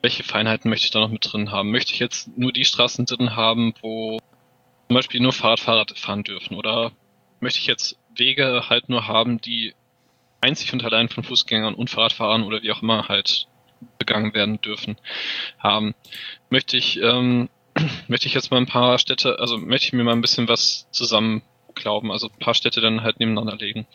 [0.02, 1.70] welche Feinheiten möchte ich da noch mit drin haben?
[1.70, 4.18] Möchte ich jetzt nur die Straßen drin haben, wo
[4.88, 6.92] zum Beispiel nur Fahrradfahrer fahren dürfen oder
[7.40, 9.74] möchte ich jetzt Wege halt nur haben, die
[10.40, 13.46] einzig und allein von Fußgängern und Fahrradfahrern oder wie auch immer halt
[13.98, 14.96] begangen werden dürfen
[15.58, 15.94] haben.
[16.50, 17.48] Möchte ich ähm,
[18.08, 20.88] möchte ich jetzt mal ein paar Städte, also möchte ich mir mal ein bisschen was
[20.90, 21.42] zusammen
[21.78, 23.86] glauben, also ein paar Städte dann halt nebeneinander legen.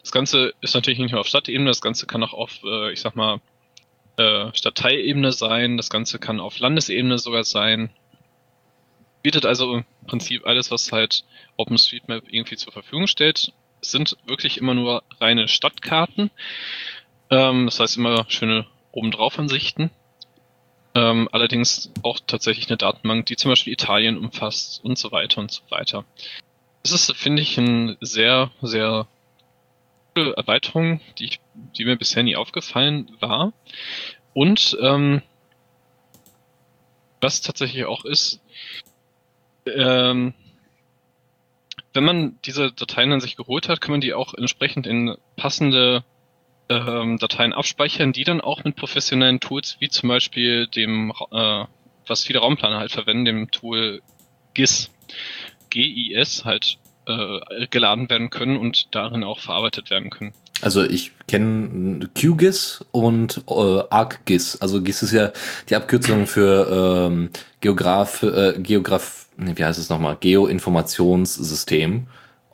[0.00, 3.00] Das Ganze ist natürlich nicht nur auf Stadtebene, das Ganze kann auch auf, äh, ich
[3.00, 3.40] sag mal,
[4.16, 7.90] äh, Stadtteilebene sein, das Ganze kann auf Landesebene sogar sein.
[9.22, 11.24] Bietet also im Prinzip alles, was halt
[11.56, 13.52] OpenStreetMap irgendwie zur Verfügung stellt.
[13.80, 16.30] Es sind wirklich immer nur reine Stadtkarten.
[17.30, 19.90] Ähm, das heißt immer schöne obendrauf Ansichten.
[20.94, 25.50] Ähm, allerdings auch tatsächlich eine Datenbank, die zum Beispiel Italien umfasst und so weiter und
[25.50, 26.04] so weiter.
[26.84, 29.08] Das ist, finde ich, eine sehr, sehr
[30.14, 33.54] gute Erweiterung, die, ich, die mir bisher nie aufgefallen war.
[34.34, 35.22] Und ähm,
[37.22, 38.42] was tatsächlich auch ist,
[39.64, 40.34] ähm,
[41.94, 46.04] wenn man diese Dateien an sich geholt hat, kann man die auch entsprechend in passende
[46.68, 51.64] ähm, Dateien abspeichern, die dann auch mit professionellen Tools wie zum Beispiel dem, äh,
[52.06, 54.02] was viele Raumplaner halt verwenden, dem Tool
[54.52, 54.90] GIS
[55.74, 60.32] GIS halt äh, geladen werden können und darin auch verarbeitet werden können.
[60.62, 64.60] Also ich kenne QGIS und äh, ArcGIS.
[64.62, 65.32] Also GIS ist ja
[65.68, 70.16] die Abkürzung für ähm, Geograf, äh, Geograf, nee, wie heißt es nochmal?
[70.20, 72.06] Geoinformationssystem.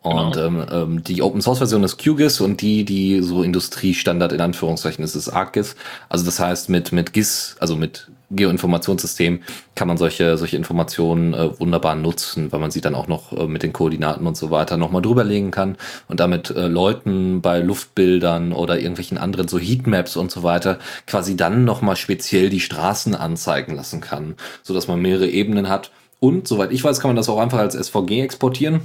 [0.03, 0.47] Und genau.
[0.47, 5.05] ähm, ähm, die Open Source Version ist QGIS und die, die so Industriestandard in Anführungszeichen
[5.05, 5.77] ist, ist ArcGIS.
[6.09, 9.41] Also das heißt, mit, mit GIS, also mit Geoinformationssystem,
[9.75, 13.47] kann man solche, solche Informationen äh, wunderbar nutzen, weil man sie dann auch noch äh,
[13.47, 15.77] mit den Koordinaten und so weiter nochmal drüberlegen kann
[16.09, 21.37] und damit äh, Leuten bei Luftbildern oder irgendwelchen anderen so Heatmaps und so weiter quasi
[21.37, 25.91] dann nochmal speziell die Straßen anzeigen lassen kann, so dass man mehrere Ebenen hat.
[26.21, 28.83] Und soweit ich weiß, kann man das auch einfach als SVG exportieren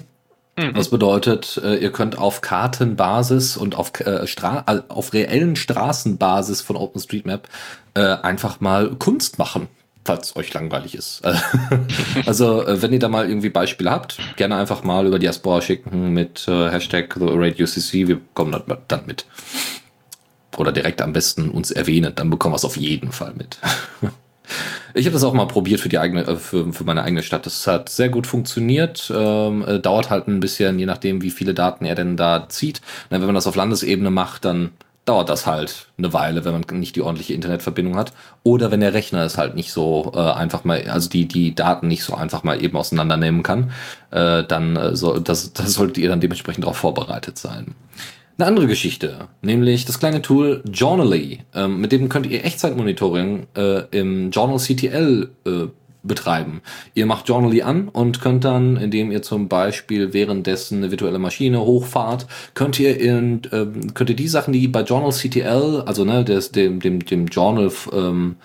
[0.58, 0.74] Mhm.
[0.74, 6.78] Das bedeutet, äh, ihr könnt auf Kartenbasis und auf, äh, Stra auf reellen Straßenbasis von
[6.78, 7.48] OpenStreetMap
[7.94, 9.68] äh, einfach mal Kunst machen,
[10.06, 11.24] falls euch langweilig ist.
[12.26, 16.14] also, äh, wenn ihr da mal irgendwie Beispiele habt, gerne einfach mal über Diaspora schicken
[16.14, 19.26] mit äh, Hashtag TheRadioCC, wir kommen dann mit.
[20.56, 23.58] Oder direkt am besten uns erwähnen, dann bekommen wir es auf jeden Fall mit.
[24.94, 27.46] Ich habe das auch mal probiert für die eigene, äh, für, für meine eigene Stadt.
[27.46, 29.12] Das hat sehr gut funktioniert.
[29.16, 32.82] Ähm, äh, dauert halt ein bisschen, je nachdem, wie viele Daten er denn da zieht.
[33.10, 34.72] wenn man das auf Landesebene macht, dann
[35.06, 38.12] dauert das halt eine Weile, wenn man nicht die ordentliche Internetverbindung hat.
[38.44, 41.88] Oder wenn der Rechner es halt nicht so äh, einfach mal, also die, die Daten
[41.88, 43.72] nicht so einfach mal eben auseinandernehmen kann,
[44.12, 47.76] äh, dann äh, so, das, das solltet ihr dann dementsprechend darauf vorbereitet sein.
[48.38, 51.40] Eine andere Geschichte, nämlich das kleine Tool Journally.
[51.54, 55.68] Ähm, mit dem könnt ihr Echtzeitmonitoring äh, im Journal CTL äh,
[56.04, 56.62] betreiben.
[56.94, 61.62] Ihr macht Journally an und könnt dann, indem ihr zum Beispiel währenddessen eine virtuelle Maschine
[61.62, 66.26] hochfahrt, könnt ihr in, ähm, könnt ihr die Sachen, die bei Journal CTL, also ne,
[66.26, 68.36] des, dem, dem, dem Journal ähm,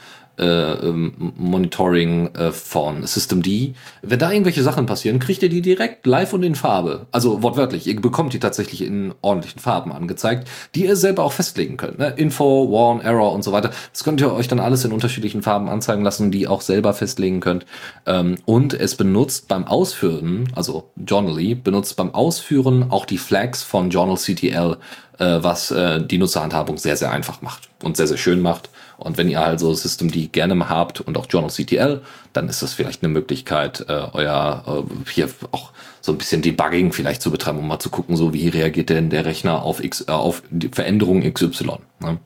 [0.41, 3.75] äh, ähm, Monitoring äh, von System D.
[4.03, 7.07] Wenn da irgendwelche Sachen passieren, kriegt ihr die direkt live und in Farbe.
[7.13, 11.77] Also wortwörtlich, ihr bekommt die tatsächlich in ordentlichen Farben angezeigt, die ihr selber auch festlegen
[11.77, 11.99] könnt.
[11.99, 12.15] Ne?
[12.17, 13.71] Info, Warn, Error und so weiter.
[13.93, 16.95] Das könnt ihr euch dann alles in unterschiedlichen Farben anzeigen lassen, die ihr auch selber
[16.95, 17.67] festlegen könnt.
[18.07, 23.91] Ähm, und es benutzt beim Ausführen, also Journally, benutzt beim Ausführen auch die Flags von
[23.91, 24.79] Journal CTL,
[25.19, 28.71] äh, was äh, die Nutzerhandhabung sehr, sehr einfach macht und sehr, sehr schön macht.
[29.01, 32.75] Und wenn ihr also System D gerne habt und auch Journal CTL, dann ist das
[32.75, 37.59] vielleicht eine Möglichkeit, äh, euer äh, hier auch so ein bisschen Debugging vielleicht zu betreiben,
[37.59, 40.69] um mal zu gucken, so wie reagiert denn der Rechner auf X, äh, auf die
[40.69, 41.79] Veränderung XY.
[42.01, 42.19] Ne?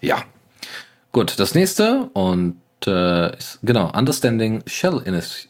[0.00, 0.24] Ja.
[1.12, 2.56] Gut, das nächste und
[2.86, 5.48] äh, ist, genau, Understanding Shell Init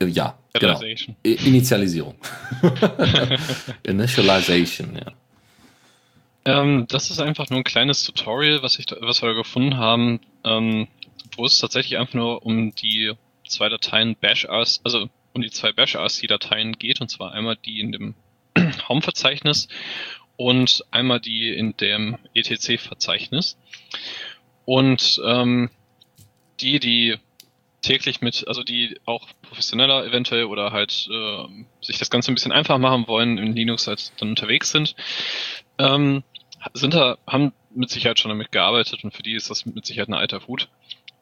[0.00, 0.80] äh, ja, genau.
[1.22, 2.14] Initialisierung.
[3.82, 5.12] Initialization, ja.
[6.44, 10.20] Ähm, das ist einfach nur ein kleines Tutorial, was, ich, was wir da gefunden haben,
[10.44, 10.88] ähm,
[11.36, 13.12] wo es tatsächlich einfach nur um die
[13.46, 17.56] zwei Dateien bash RC, also um die zwei bash RC Dateien geht, und zwar einmal
[17.56, 18.14] die in dem
[18.88, 19.68] Home-Verzeichnis
[20.36, 23.58] und einmal die in dem ETC-Verzeichnis.
[24.64, 25.70] Und ähm,
[26.60, 27.16] die, die
[27.82, 31.46] täglich mit, also die auch professioneller eventuell oder halt äh,
[31.82, 34.94] sich das Ganze ein bisschen einfach machen wollen, in Linux halt dann unterwegs sind,
[35.78, 36.22] ähm,
[36.74, 40.08] sind da, haben mit Sicherheit schon damit gearbeitet und für die ist das mit Sicherheit
[40.08, 40.68] ein alter Hut.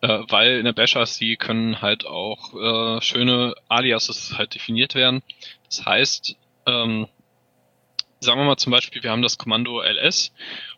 [0.01, 5.23] Äh, weil in der Basher sie können halt auch äh, schöne Aliases halt definiert werden.
[5.67, 6.37] Das heißt,
[6.67, 7.09] ähm,
[8.21, 10.33] sagen wir mal zum Beispiel, wir haben das Kommando ls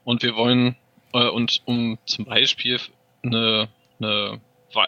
[0.04, 0.76] und wir wollen
[1.12, 2.80] äh, und um zum Beispiel
[3.22, 3.68] eine,
[4.00, 4.40] eine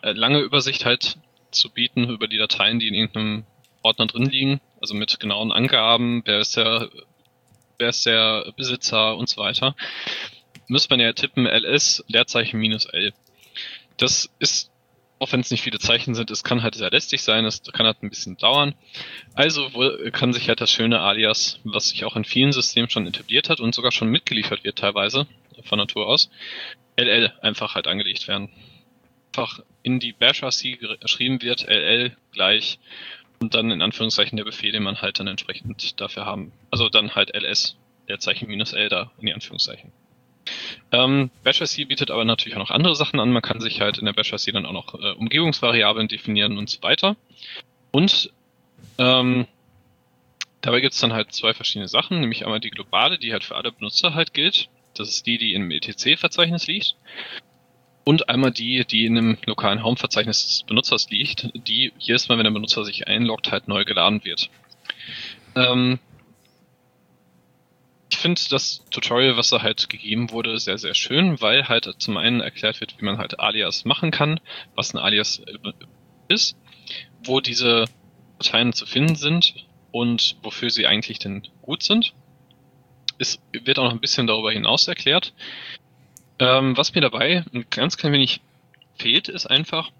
[0.02, 1.18] lange Übersicht halt
[1.50, 3.44] zu bieten über die Dateien, die in irgendeinem
[3.82, 6.88] Ordner drin liegen, also mit genauen Angaben, wer ist der
[7.78, 9.74] wer ist der Besitzer und so weiter,
[10.68, 13.12] müsste man ja tippen ls Leerzeichen minus l.
[13.96, 14.70] Das ist,
[15.18, 17.86] auch wenn es nicht viele Zeichen sind, es kann halt sehr lästig sein, es kann
[17.86, 18.74] halt ein bisschen dauern.
[19.34, 19.70] Also
[20.12, 23.60] kann sich halt das schöne Alias, was sich auch in vielen Systemen schon etabliert hat
[23.60, 25.26] und sogar schon mitgeliefert wird teilweise,
[25.64, 26.30] von Natur aus,
[26.96, 28.50] LL einfach halt angelegt werden.
[29.34, 32.78] Einfach in die Bash-RC geschrieben wird, LL gleich
[33.42, 36.52] und dann in Anführungszeichen der Befehl, den man halt dann entsprechend dafür haben.
[36.70, 37.76] Also dann halt ls,
[38.08, 39.92] der Zeichen minus L da in die Anführungszeichen.
[40.90, 43.32] Ähm, BashRC bietet aber natürlich auch noch andere Sachen an.
[43.32, 46.82] Man kann sich halt in der BashRC dann auch noch äh, Umgebungsvariablen definieren und so
[46.82, 47.16] weiter.
[47.90, 48.30] Und
[48.98, 49.46] ähm,
[50.60, 53.56] dabei gibt es dann halt zwei verschiedene Sachen, nämlich einmal die globale, die halt für
[53.56, 54.68] alle Benutzer halt gilt.
[54.94, 56.96] Das ist die, die im ETC-Verzeichnis liegt
[58.04, 62.44] und einmal die, die in einem lokalen Home-Verzeichnis des Benutzers liegt, die jedes Mal, wenn
[62.44, 64.50] der Benutzer sich einloggt, halt neu geladen wird.
[65.54, 65.98] Ähm
[68.10, 72.16] ich finde das Tutorial, was da halt gegeben wurde, sehr, sehr schön, weil halt zum
[72.16, 74.38] einen erklärt wird, wie man halt Alias machen kann,
[74.74, 75.42] was ein Alias
[76.28, 76.56] ist,
[77.24, 77.86] wo diese
[78.38, 79.54] Dateien zu finden sind
[79.92, 82.12] und wofür sie eigentlich denn gut sind.
[83.18, 85.32] Es wird auch noch ein bisschen darüber hinaus erklärt.
[86.42, 88.40] Ähm, was mir dabei ein ganz klein wenig
[88.98, 89.92] fehlt, ist einfach,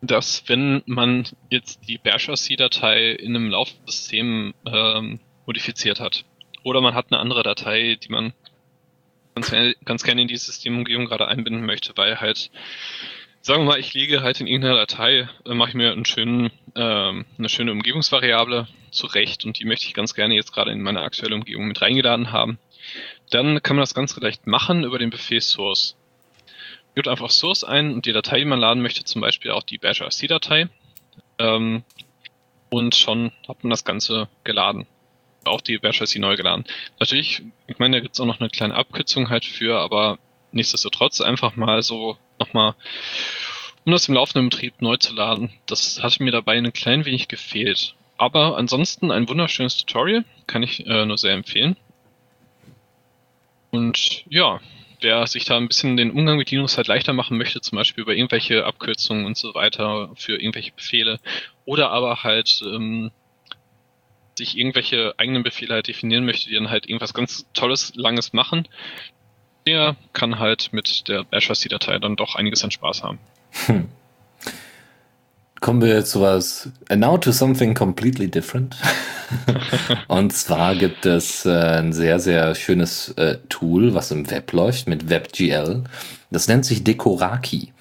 [0.00, 6.24] dass wenn man jetzt die Bash RC-Datei in einem Laufsystem ähm, modifiziert hat
[6.62, 8.32] oder man hat eine andere Datei, die man
[9.34, 9.54] ganz,
[9.84, 12.50] ganz gerne in die Systemumgebung gerade einbinden möchte, weil halt,
[13.42, 16.50] sagen wir mal, ich liege halt in irgendeiner Datei, äh, mache ich mir einen schönen,
[16.74, 21.02] ähm, eine schöne Umgebungsvariable zurecht und die möchte ich ganz gerne jetzt gerade in meine
[21.02, 22.58] aktuelle Umgebung mit reingeladen haben.
[23.30, 25.96] Dann kann man das ganz leicht machen über den Befehl Source
[26.94, 29.78] gibt einfach Source ein und die Datei, die man laden möchte, zum Beispiel auch die
[29.78, 30.68] Bash RC-Datei.
[31.38, 31.82] Ähm,
[32.68, 34.86] und schon hat man das Ganze geladen.
[35.44, 36.64] Auch die Bash RC neu geladen.
[36.98, 40.18] Natürlich, ich meine, da gibt es auch noch eine kleine Abkürzung halt für, aber
[40.52, 42.74] nichtsdestotrotz einfach mal so nochmal,
[43.84, 45.50] um das im laufenden Betrieb neu zu laden.
[45.66, 47.94] Das hat mir dabei ein klein wenig gefehlt.
[48.18, 51.76] Aber ansonsten ein wunderschönes Tutorial, kann ich äh, nur sehr empfehlen.
[53.70, 54.60] Und ja,
[55.00, 58.02] wer sich da ein bisschen den Umgang mit Linux halt leichter machen möchte, zum Beispiel
[58.02, 61.18] über irgendwelche Abkürzungen und so weiter für irgendwelche Befehle
[61.64, 63.10] oder aber halt ähm,
[64.36, 68.66] sich irgendwelche eigenen Befehle halt definieren möchte, die dann halt irgendwas ganz Tolles, Langes machen,
[69.66, 73.18] der kann halt mit der Bash datei dann doch einiges an Spaß haben.
[73.66, 73.88] Hm.
[75.60, 78.76] Kommen wir zu was, now to something completely different.
[80.08, 84.88] und zwar gibt es äh, ein sehr, sehr schönes äh, Tool, was im Web läuft
[84.88, 85.84] mit WebGL.
[86.30, 87.72] Das nennt sich Dekoraki.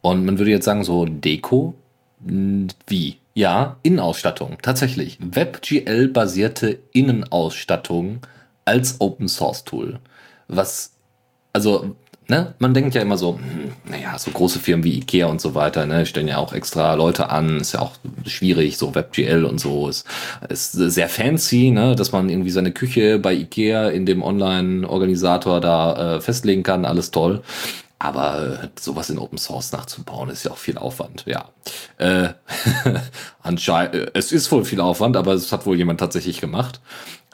[0.00, 1.74] Und man würde jetzt sagen, so Deko,
[2.20, 3.18] wie?
[3.34, 4.56] Ja, Innenausstattung.
[4.62, 5.18] Tatsächlich.
[5.20, 8.20] WebGL-basierte Innenausstattung
[8.64, 9.98] als Open Source Tool.
[10.48, 10.92] Was,
[11.52, 11.96] also
[12.28, 15.54] ne, man denkt ja immer so, hm, naja, so große Firmen wie Ikea und so
[15.54, 17.92] weiter, ne, stellen ja auch extra Leute an, ist ja auch
[18.26, 20.06] schwierig, so WebGL und so, ist,
[20.48, 26.16] ist sehr fancy, ne, dass man irgendwie seine Küche bei Ikea in dem Online-Organisator da
[26.16, 27.42] äh, festlegen kann, alles toll.
[27.98, 31.46] Aber sowas in Open Source nachzubauen, ist ja auch viel Aufwand, ja.
[31.96, 32.28] Äh,
[33.42, 36.80] anscheinend, äh, es ist wohl viel Aufwand, aber es hat wohl jemand tatsächlich gemacht.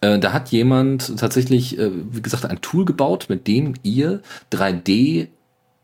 [0.03, 4.20] Äh, da hat jemand tatsächlich, äh, wie gesagt, ein Tool gebaut, mit dem ihr
[4.53, 5.28] 3D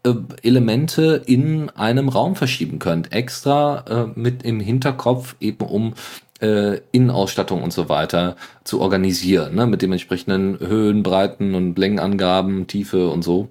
[0.03, 3.13] äh, Elemente in einem Raum verschieben könnt.
[3.13, 5.95] Extra äh, mit im Hinterkopf eben um
[6.41, 9.67] äh, Innenausstattung und so weiter zu organisieren, ne?
[9.67, 13.49] mit dementsprechenden Höhen, Breiten und Längenangaben, Tiefe und so.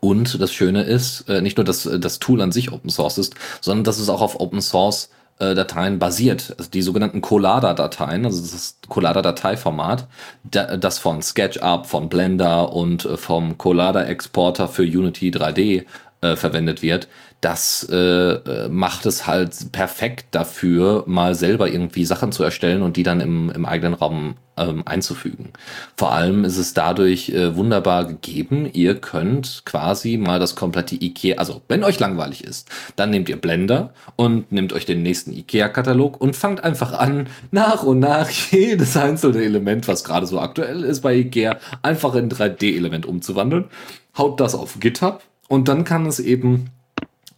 [0.00, 3.34] Und das Schöne ist, äh, nicht nur, dass das Tool an sich Open Source ist,
[3.60, 6.54] sondern dass es auch auf Open Source Dateien basiert.
[6.58, 10.06] Also die sogenannten Collada-Dateien, also das Collada-Dateiformat,
[10.44, 15.84] das von SketchUp, von Blender und äh, vom Collada-Exporter für Unity 3D
[16.32, 17.08] äh, verwendet wird
[17.40, 22.96] das äh, äh, macht es halt perfekt dafür, mal selber irgendwie Sachen zu erstellen und
[22.96, 25.50] die dann im, im eigenen Raum ähm, einzufügen.
[25.98, 28.68] Vor allem ist es dadurch äh, wunderbar gegeben.
[28.72, 33.36] Ihr könnt quasi mal das komplette IKEA, also wenn euch langweilig ist, dann nehmt ihr
[33.36, 38.96] Blender und nehmt euch den nächsten IKEA-Katalog und fangt einfach an, nach und nach jedes
[38.96, 43.66] einzelne Element, was gerade so aktuell ist bei IKEA, einfach in 3D-Element umzuwandeln.
[44.16, 46.70] Haut das auf GitHub und dann kann es eben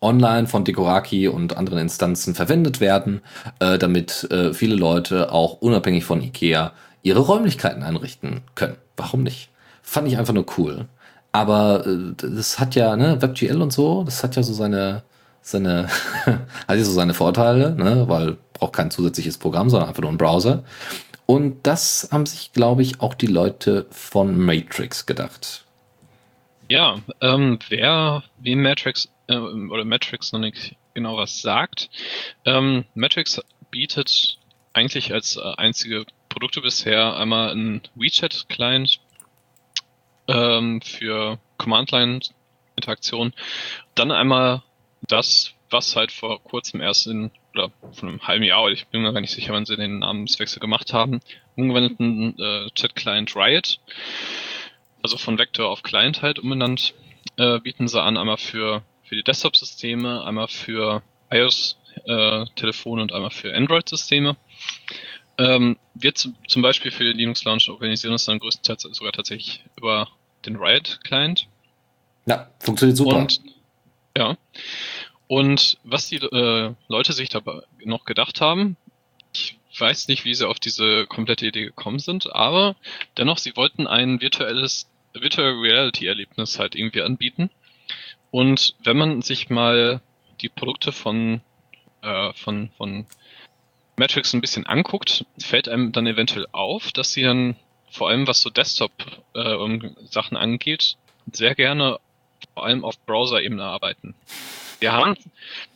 [0.01, 3.21] online von Dekoraki und anderen Instanzen verwendet werden,
[3.59, 8.77] äh, damit äh, viele Leute auch unabhängig von Ikea ihre Räumlichkeiten einrichten können.
[8.97, 9.51] Warum nicht?
[9.83, 10.87] Fand ich einfach nur cool.
[11.33, 15.03] Aber äh, das hat ja, ne, WebGL und so, das hat ja so seine,
[15.43, 15.89] seine,
[16.27, 20.19] hat ja so seine Vorteile, ne, weil braucht kein zusätzliches Programm, sondern einfach nur ein
[20.19, 20.65] Browser.
[21.27, 25.65] Und das haben sich, glaube ich, auch die Leute von Matrix gedacht.
[26.69, 31.89] Ja, ähm, wer wie Matrix äh, oder Matrix noch nicht genau was sagt.
[32.45, 33.41] Ähm, Matrix
[33.71, 34.39] bietet
[34.75, 39.01] eigentlich als äh, einzige Produkte bisher einmal ein WeChat-Client
[40.29, 43.33] ähm, für Command-Line-Interaktion,
[43.95, 44.63] dann einmal
[45.03, 49.13] das, was halt vor kurzem erst in, oder von einem halben Jahr, ich bin mir
[49.13, 51.21] gar nicht sicher, wann sie den Namenswechsel gemacht haben,
[51.57, 53.81] umgewandten äh, Chat-Client Riot,
[55.03, 56.95] also von Vector auf Client halt umbenannt,
[57.37, 63.31] äh, bieten sie an einmal für für die Desktop-Systeme, einmal für iOS-Telefone äh, und einmal
[63.31, 64.37] für Android-Systeme.
[65.39, 70.09] Ähm, wir zum Beispiel für den Linux Launch organisieren uns dann größtenteils sogar tatsächlich über
[70.45, 71.49] den Riot-Client.
[72.27, 73.17] Ja, funktioniert super.
[73.17, 73.41] Und,
[74.17, 74.37] ja.
[75.27, 78.77] Und was die äh, Leute sich dabei noch gedacht haben,
[79.77, 82.77] weiß nicht, wie sie auf diese komplette Idee gekommen sind, aber
[83.17, 87.51] dennoch, sie wollten ein virtuelles Virtual Reality Erlebnis halt irgendwie anbieten.
[88.31, 90.01] Und wenn man sich mal
[90.41, 91.41] die Produkte von,
[92.03, 93.07] äh, von, von
[93.97, 97.57] Metrics ein bisschen anguckt, fällt einem dann eventuell auf, dass sie dann
[97.91, 100.97] vor allem was so Desktop-Sachen äh, angeht,
[101.33, 101.99] sehr gerne
[102.55, 104.15] vor allem auf Browser-Ebene arbeiten.
[104.81, 105.17] Sie haben,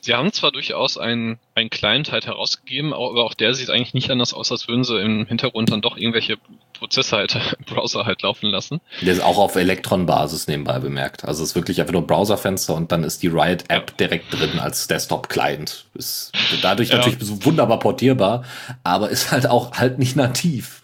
[0.01, 4.11] sie haben zwar durchaus einen, einen Client halt herausgegeben, aber auch der sieht eigentlich nicht
[4.11, 6.37] anders aus, als würden sie im Hintergrund dann doch irgendwelche
[6.75, 8.81] Prozesse halt im Browser halt laufen lassen.
[9.01, 11.25] Der ist auch auf Electron-Basis nebenbei bemerkt.
[11.25, 14.87] Also es ist wirklich einfach nur Browserfenster und dann ist die Riot-App direkt drin als
[14.87, 15.87] Desktop-Client.
[15.95, 16.33] Ist
[16.63, 16.99] dadurch ja.
[16.99, 18.45] natürlich wunderbar portierbar,
[18.85, 20.83] aber ist halt auch halt nicht nativ.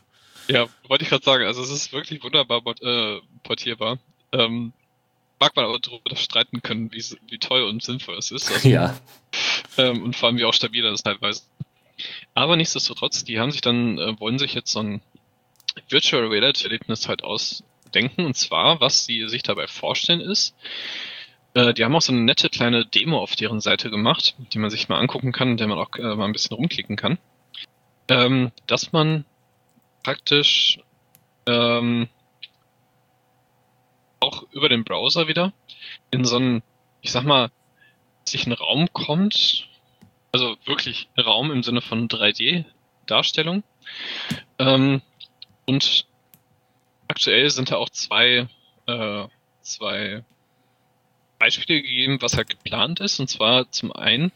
[0.49, 1.45] Ja, wollte ich gerade sagen.
[1.45, 3.99] Also es ist wirklich wunderbar äh, portierbar.
[4.33, 4.73] Ähm,
[5.41, 8.51] mag man aber darüber streiten können, wie, wie toll und sinnvoll es ist.
[8.55, 8.99] Also, ja.
[9.77, 11.43] Ähm, und vor allem, wie auch stabil das teilweise.
[12.35, 15.03] Aber nichtsdestotrotz, die haben sich dann, äh, wollen sich jetzt so ein
[15.89, 18.25] Virtual Reality Erlebnis halt ausdenken.
[18.25, 20.55] Und zwar, was sie sich dabei vorstellen ist,
[21.55, 24.71] äh, die haben auch so eine nette kleine Demo auf deren Seite gemacht, die man
[24.71, 27.19] sich mal angucken kann, in der man auch äh, mal ein bisschen rumklicken kann.
[28.09, 29.25] Ähm, dass man
[30.03, 30.79] praktisch
[31.47, 32.09] ähm,
[34.21, 35.53] auch über den Browser wieder
[36.11, 36.63] in so einen,
[37.01, 37.51] ich sag mal,
[38.25, 39.69] sich ein Raum kommt,
[40.33, 43.63] also wirklich Raum im Sinne von 3D-Darstellung.
[44.59, 45.03] Ähm,
[45.67, 46.07] und
[47.09, 48.49] aktuell sind da auch zwei,
[48.87, 49.25] äh,
[49.63, 50.25] zwei
[51.39, 53.21] Beispiele gegeben, was halt geplant ist.
[53.21, 54.33] Und zwar zum einen,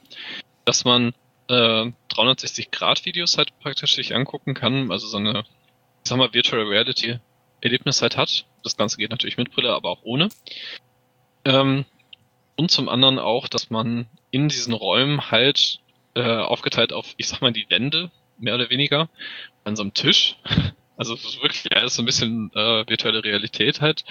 [0.64, 1.14] dass man
[1.48, 7.18] äh, 360-Grad-Videos halt praktisch sich angucken kann, also so eine, ich sag mal, Virtual Reality
[7.62, 8.44] Erlebnis halt hat.
[8.62, 10.28] Das Ganze geht natürlich mit Brille, aber auch ohne.
[11.44, 11.84] Ähm,
[12.56, 15.80] und zum anderen auch, dass man in diesen Räumen halt
[16.14, 19.08] äh, aufgeteilt auf, ich sag mal, die Wände, mehr oder weniger,
[19.64, 20.36] an so einem Tisch.
[20.94, 24.04] Also es ist wirklich alles so ein bisschen äh, virtuelle Realität halt,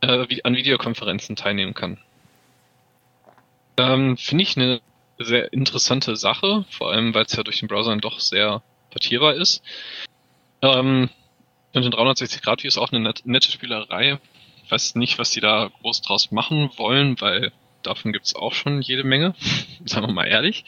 [0.00, 1.96] äh, wie, an Videokonferenzen teilnehmen kann.
[3.78, 4.82] Ähm, Finde ich eine
[5.18, 9.62] sehr interessante Sache, vor allem weil es ja durch den Browser doch sehr portierbar ist.
[10.60, 11.08] Ähm,
[11.74, 14.18] und in 360 Grad View ist auch eine net, nette Spielerei.
[14.64, 17.52] Ich weiß nicht, was die da groß draus machen wollen, weil
[17.82, 19.34] davon gibt's auch schon jede Menge,
[19.84, 20.64] sagen wir mal ehrlich.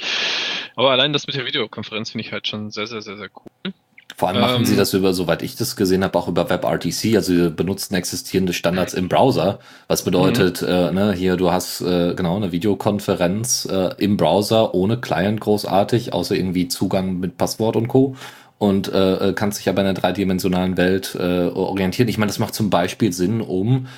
[0.76, 3.72] Aber allein das mit der Videokonferenz finde ich halt schon sehr, sehr, sehr, sehr cool.
[4.16, 7.16] Vor allem machen ähm, sie das über, soweit ich das gesehen habe, auch über WebRTC.
[7.16, 10.68] Also sie benutzen existierende Standards im Browser, was bedeutet, mhm.
[10.68, 16.12] äh, ne, hier du hast äh, genau eine Videokonferenz äh, im Browser ohne Client großartig,
[16.12, 18.14] außer irgendwie Zugang mit Passwort und Co
[18.58, 22.08] und äh, äh, kannst dich aber in einer dreidimensionalen Welt äh, orientieren.
[22.08, 23.88] Ich meine, das macht zum Beispiel Sinn, um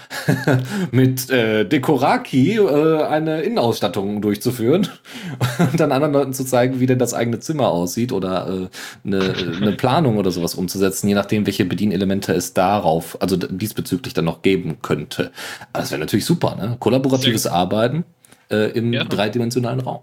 [0.90, 4.88] mit äh, Dekoraki äh, eine Innenausstattung durchzuführen
[5.72, 9.34] und dann anderen Leuten zu zeigen, wie denn das eigene Zimmer aussieht oder äh, eine,
[9.61, 14.42] eine Planung oder sowas umzusetzen, je nachdem, welche Bedienelemente es darauf, also diesbezüglich dann noch
[14.42, 15.32] geben könnte.
[15.72, 16.76] Aber das wäre natürlich super, ne?
[16.80, 18.04] Kollaboratives Arbeiten
[18.50, 19.04] äh, im ja.
[19.04, 20.00] dreidimensionalen Raum.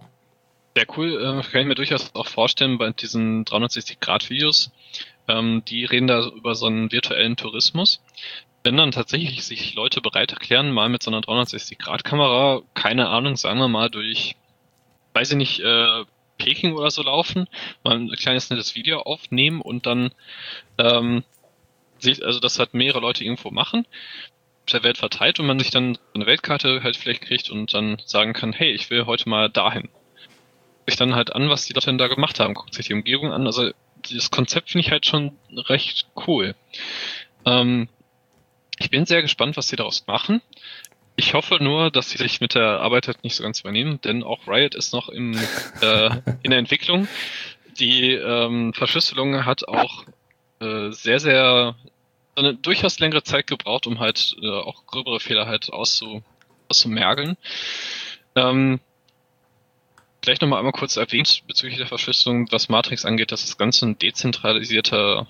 [0.76, 4.72] Sehr cool, äh, kann ich mir durchaus auch vorstellen bei diesen 360-Grad-Videos.
[5.28, 8.02] Ähm, die reden da über so einen virtuellen Tourismus.
[8.64, 13.60] Wenn dann tatsächlich sich Leute bereit erklären, mal mit so einer 360-Grad-Kamera, keine Ahnung, sagen
[13.60, 14.36] wir mal durch,
[15.14, 16.06] weiß ich nicht, äh,
[16.40, 17.48] Peking oder so laufen,
[17.84, 20.12] mal ein kleines nettes Video aufnehmen und dann
[20.80, 21.24] ähm,
[22.00, 23.86] sich, also das hat mehrere Leute irgendwo machen,
[24.72, 28.34] der Welt verteilt und man sich dann eine Weltkarte halt vielleicht kriegt und dann sagen
[28.34, 29.90] kann, hey, ich will heute mal dahin
[30.86, 33.32] sich dann halt an, was die Leute denn da gemacht haben, guckt sich die Umgebung
[33.32, 33.46] an.
[33.46, 33.72] Also
[34.12, 36.56] das Konzept finde ich halt schon recht cool.
[37.46, 37.88] Ähm,
[38.80, 40.42] ich bin sehr gespannt, was sie daraus machen.
[41.16, 44.24] Ich hoffe nur, dass sie sich mit der Arbeit halt nicht so ganz übernehmen, denn
[44.24, 45.38] auch Riot ist noch im,
[45.82, 46.10] äh,
[46.42, 47.08] in der Entwicklung.
[47.78, 50.06] Die ähm, Verschlüsselung hat auch
[50.60, 51.76] äh, sehr, sehr
[52.36, 56.24] eine durchaus längere Zeit gebraucht, um halt äh, auch gröbere Fehler halt auszu,
[56.68, 57.38] auszumergeln.
[58.36, 58.80] Ähm,
[60.24, 64.00] Vielleicht nochmal einmal kurz erwähnt bezüglich der Verschlüsselung, was Matrix angeht, dass das Ganze ein
[64.00, 65.28] dezentralisierter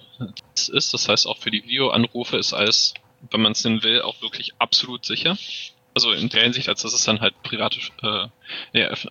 [0.72, 0.94] ist.
[0.94, 2.94] Das heißt, auch für die Videoanrufe ist alles,
[3.32, 5.36] wenn man es denn will, auch wirklich absolut sicher.
[5.96, 9.08] Also in der Hinsicht, als dass es dann halt private, äh, ja, öf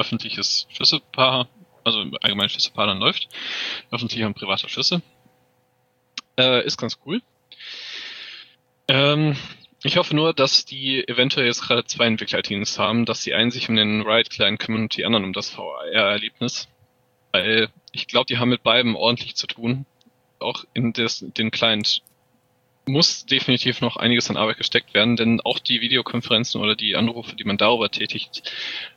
[0.00, 1.48] öffentliches Schlüsselpaar,
[1.84, 3.28] also allgemein Schlüsselpaar dann läuft.
[3.92, 5.00] Öffentlicher und privater Schlüssel.
[6.36, 7.22] Äh, ist ganz cool.
[8.88, 9.36] Ähm,
[9.82, 13.68] ich hoffe nur, dass die eventuell jetzt gerade zwei Entwicklerteams haben, dass die einen sich
[13.68, 16.68] um den Riot-Client kümmern und die anderen um das VR-Erlebnis.
[17.32, 19.86] Weil ich glaube, die haben mit beiden ordentlich zu tun.
[20.40, 22.02] Auch in des, den Client
[22.86, 27.36] muss definitiv noch einiges an Arbeit gesteckt werden, denn auch die Videokonferenzen oder die Anrufe,
[27.36, 28.50] die man darüber tätigt,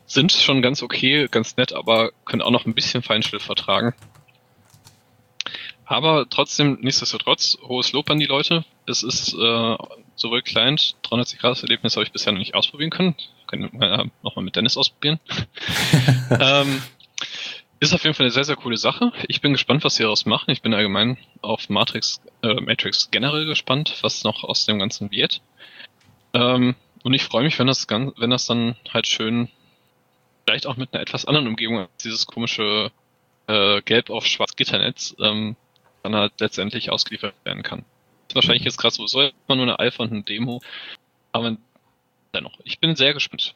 [0.05, 3.93] sind schon ganz okay, ganz nett, aber können auch noch ein bisschen Feinschliff vertragen.
[5.85, 8.63] Aber trotzdem, nichtsdestotrotz, hohes Lob an die Leute.
[8.87, 9.77] Es ist äh,
[10.15, 13.15] sowohl Client, 360 Grad Erlebnis habe ich bisher noch nicht ausprobieren können.
[13.47, 15.19] Können wir nochmal mit Dennis ausprobieren.
[16.39, 16.81] ähm,
[17.79, 19.11] Ist auf jeden Fall eine sehr, sehr coole Sache.
[19.27, 20.51] Ich bin gespannt, was sie daraus machen.
[20.51, 25.41] Ich bin allgemein auf Matrix, äh, Matrix generell gespannt, was noch aus dem Ganzen wird.
[26.33, 29.49] Ähm, und ich freue mich, wenn das, ganz, wenn das dann halt schön,
[30.45, 32.91] vielleicht auch mit einer etwas anderen Umgebung als dieses komische
[33.47, 35.55] äh, Gelb auf Schwarz Gitternetz, ähm,
[36.03, 37.83] dann halt letztendlich ausgeliefert werden kann.
[38.35, 40.61] Wahrscheinlich jetzt gerade sowieso immer nur eine Alpha und eine Demo,
[41.31, 41.57] aber
[42.33, 43.55] dennoch, ich bin sehr gespannt.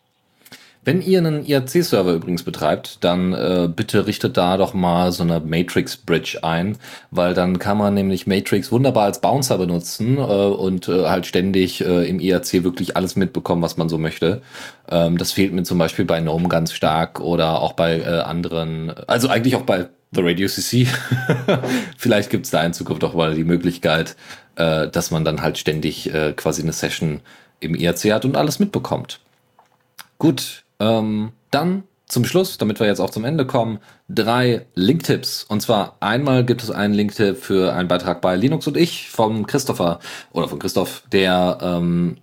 [0.86, 5.40] Wenn ihr einen IRC-Server übrigens betreibt, dann äh, bitte richtet da doch mal so eine
[5.40, 6.78] Matrix Bridge ein,
[7.10, 11.82] weil dann kann man nämlich Matrix wunderbar als Bouncer benutzen äh, und äh, halt ständig
[11.82, 14.44] äh, im IRC wirklich alles mitbekommen, was man so möchte.
[14.88, 18.92] Ähm, das fehlt mir zum Beispiel bei GNOME ganz stark oder auch bei äh, anderen,
[19.08, 20.88] also eigentlich auch bei The Radio CC.
[21.98, 24.16] Vielleicht gibt es da in Zukunft auch mal die Möglichkeit,
[24.56, 27.22] äh, dass man dann halt ständig äh, quasi eine Session
[27.60, 29.20] im IRC hat und alles mitbekommt.
[30.18, 35.44] Gut, ähm, dann zum Schluss, damit wir jetzt auch zum Ende kommen, drei Linktipps.
[35.44, 39.48] Und zwar einmal gibt es einen Linktipp für einen Beitrag bei Linux und ich von
[39.48, 40.00] Christopher
[40.32, 42.18] oder von Christoph, der ähm,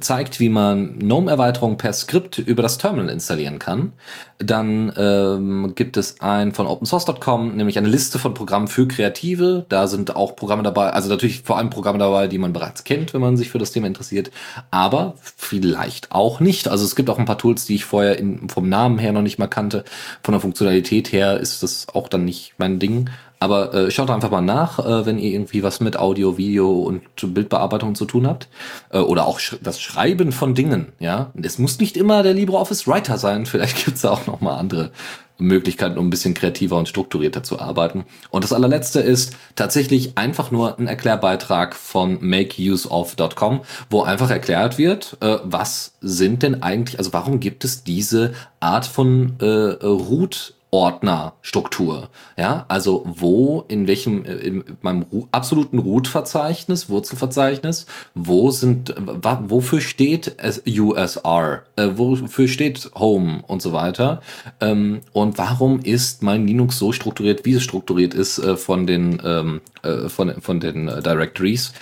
[0.00, 3.92] zeigt, wie man GNOME-Erweiterungen per Skript über das Terminal installieren kann.
[4.38, 9.64] Dann ähm, gibt es ein von opensource.com, nämlich eine Liste von Programmen für Kreative.
[9.68, 13.14] Da sind auch Programme dabei, also natürlich vor allem Programme dabei, die man bereits kennt,
[13.14, 14.30] wenn man sich für das Thema interessiert,
[14.70, 16.68] aber vielleicht auch nicht.
[16.68, 19.22] Also es gibt auch ein paar Tools, die ich vorher in, vom Namen her noch
[19.22, 19.84] nicht mal kannte.
[20.22, 23.10] Von der Funktionalität her ist das auch dann nicht mein Ding.
[23.40, 27.02] Aber äh, schaut einfach mal nach, äh, wenn ihr irgendwie was mit Audio, Video und
[27.22, 28.48] Bildbearbeitung zu tun habt.
[28.90, 30.92] Äh, oder auch sch das Schreiben von Dingen.
[30.98, 33.46] Ja, Es muss nicht immer der LibreOffice Writer sein.
[33.46, 34.90] Vielleicht gibt's da auch noch mal andere
[35.38, 38.04] Möglichkeiten, um ein bisschen kreativer und strukturierter zu arbeiten.
[38.30, 45.16] Und das allerletzte ist tatsächlich einfach nur ein Erklärbeitrag von makeuseof.com, wo einfach erklärt wird,
[45.20, 52.10] äh, was sind denn eigentlich, also warum gibt es diese Art von äh, Root Ordnerstruktur.
[52.36, 60.36] Ja, also wo, in welchem, äh, in meinem absoluten Root-Verzeichnis, Wurzelverzeichnis, wo sind, wofür steht
[60.66, 64.20] USR, äh, wofür steht Home und so weiter.
[64.60, 69.22] Ähm, und warum ist mein Linux so strukturiert, wie es strukturiert ist äh, von den,
[69.24, 71.72] ähm, äh, von, von den Directories.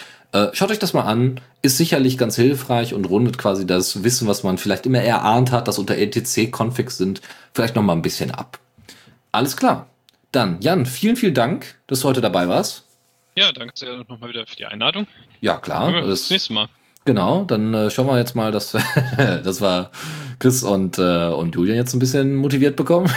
[0.52, 4.42] Schaut euch das mal an, ist sicherlich ganz hilfreich und rundet quasi das Wissen, was
[4.42, 7.22] man vielleicht immer erahnt hat, dass unter etc-Configs sind,
[7.54, 8.58] vielleicht noch mal ein bisschen ab.
[9.36, 9.90] Alles klar.
[10.32, 12.86] Dann, Jan, vielen, vielen Dank, dass du heute dabei warst.
[13.34, 15.06] Ja, danke sehr nochmal wieder für die Einladung.
[15.42, 15.90] Ja, klar.
[15.90, 16.68] Ja, das nächste Mal.
[17.04, 18.72] Genau, dann äh, schauen wir jetzt mal, dass
[19.18, 19.90] das war
[20.38, 23.12] Chris und, äh, und Julian jetzt ein bisschen motiviert bekommen.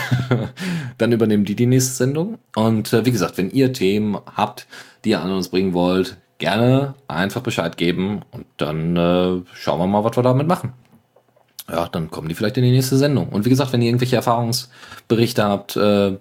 [0.97, 2.37] dann übernehmen die die nächste Sendung.
[2.53, 4.67] Und äh, wie gesagt, wenn ihr Themen habt,
[5.05, 9.87] die ihr an uns bringen wollt, gerne einfach Bescheid geben und dann äh, schauen wir
[9.87, 10.73] mal, was wir damit machen
[11.71, 13.29] ja, dann kommen die vielleicht in die nächste Sendung.
[13.29, 16.17] Und wie gesagt, wenn ihr irgendwelche Erfahrungsberichte habt, äh,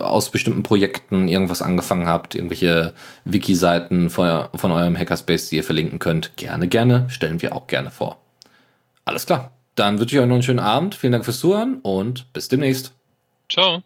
[0.00, 2.92] aus bestimmten Projekten irgendwas angefangen habt, irgendwelche
[3.24, 7.90] Wiki-Seiten von, von eurem Hackerspace, die ihr verlinken könnt, gerne, gerne, stellen wir auch gerne
[7.90, 8.18] vor.
[9.04, 9.52] Alles klar.
[9.74, 10.94] Dann wünsche ich euch noch einen schönen Abend.
[10.94, 12.92] Vielen Dank fürs Zuhören und bis demnächst.
[13.48, 13.82] Ciao.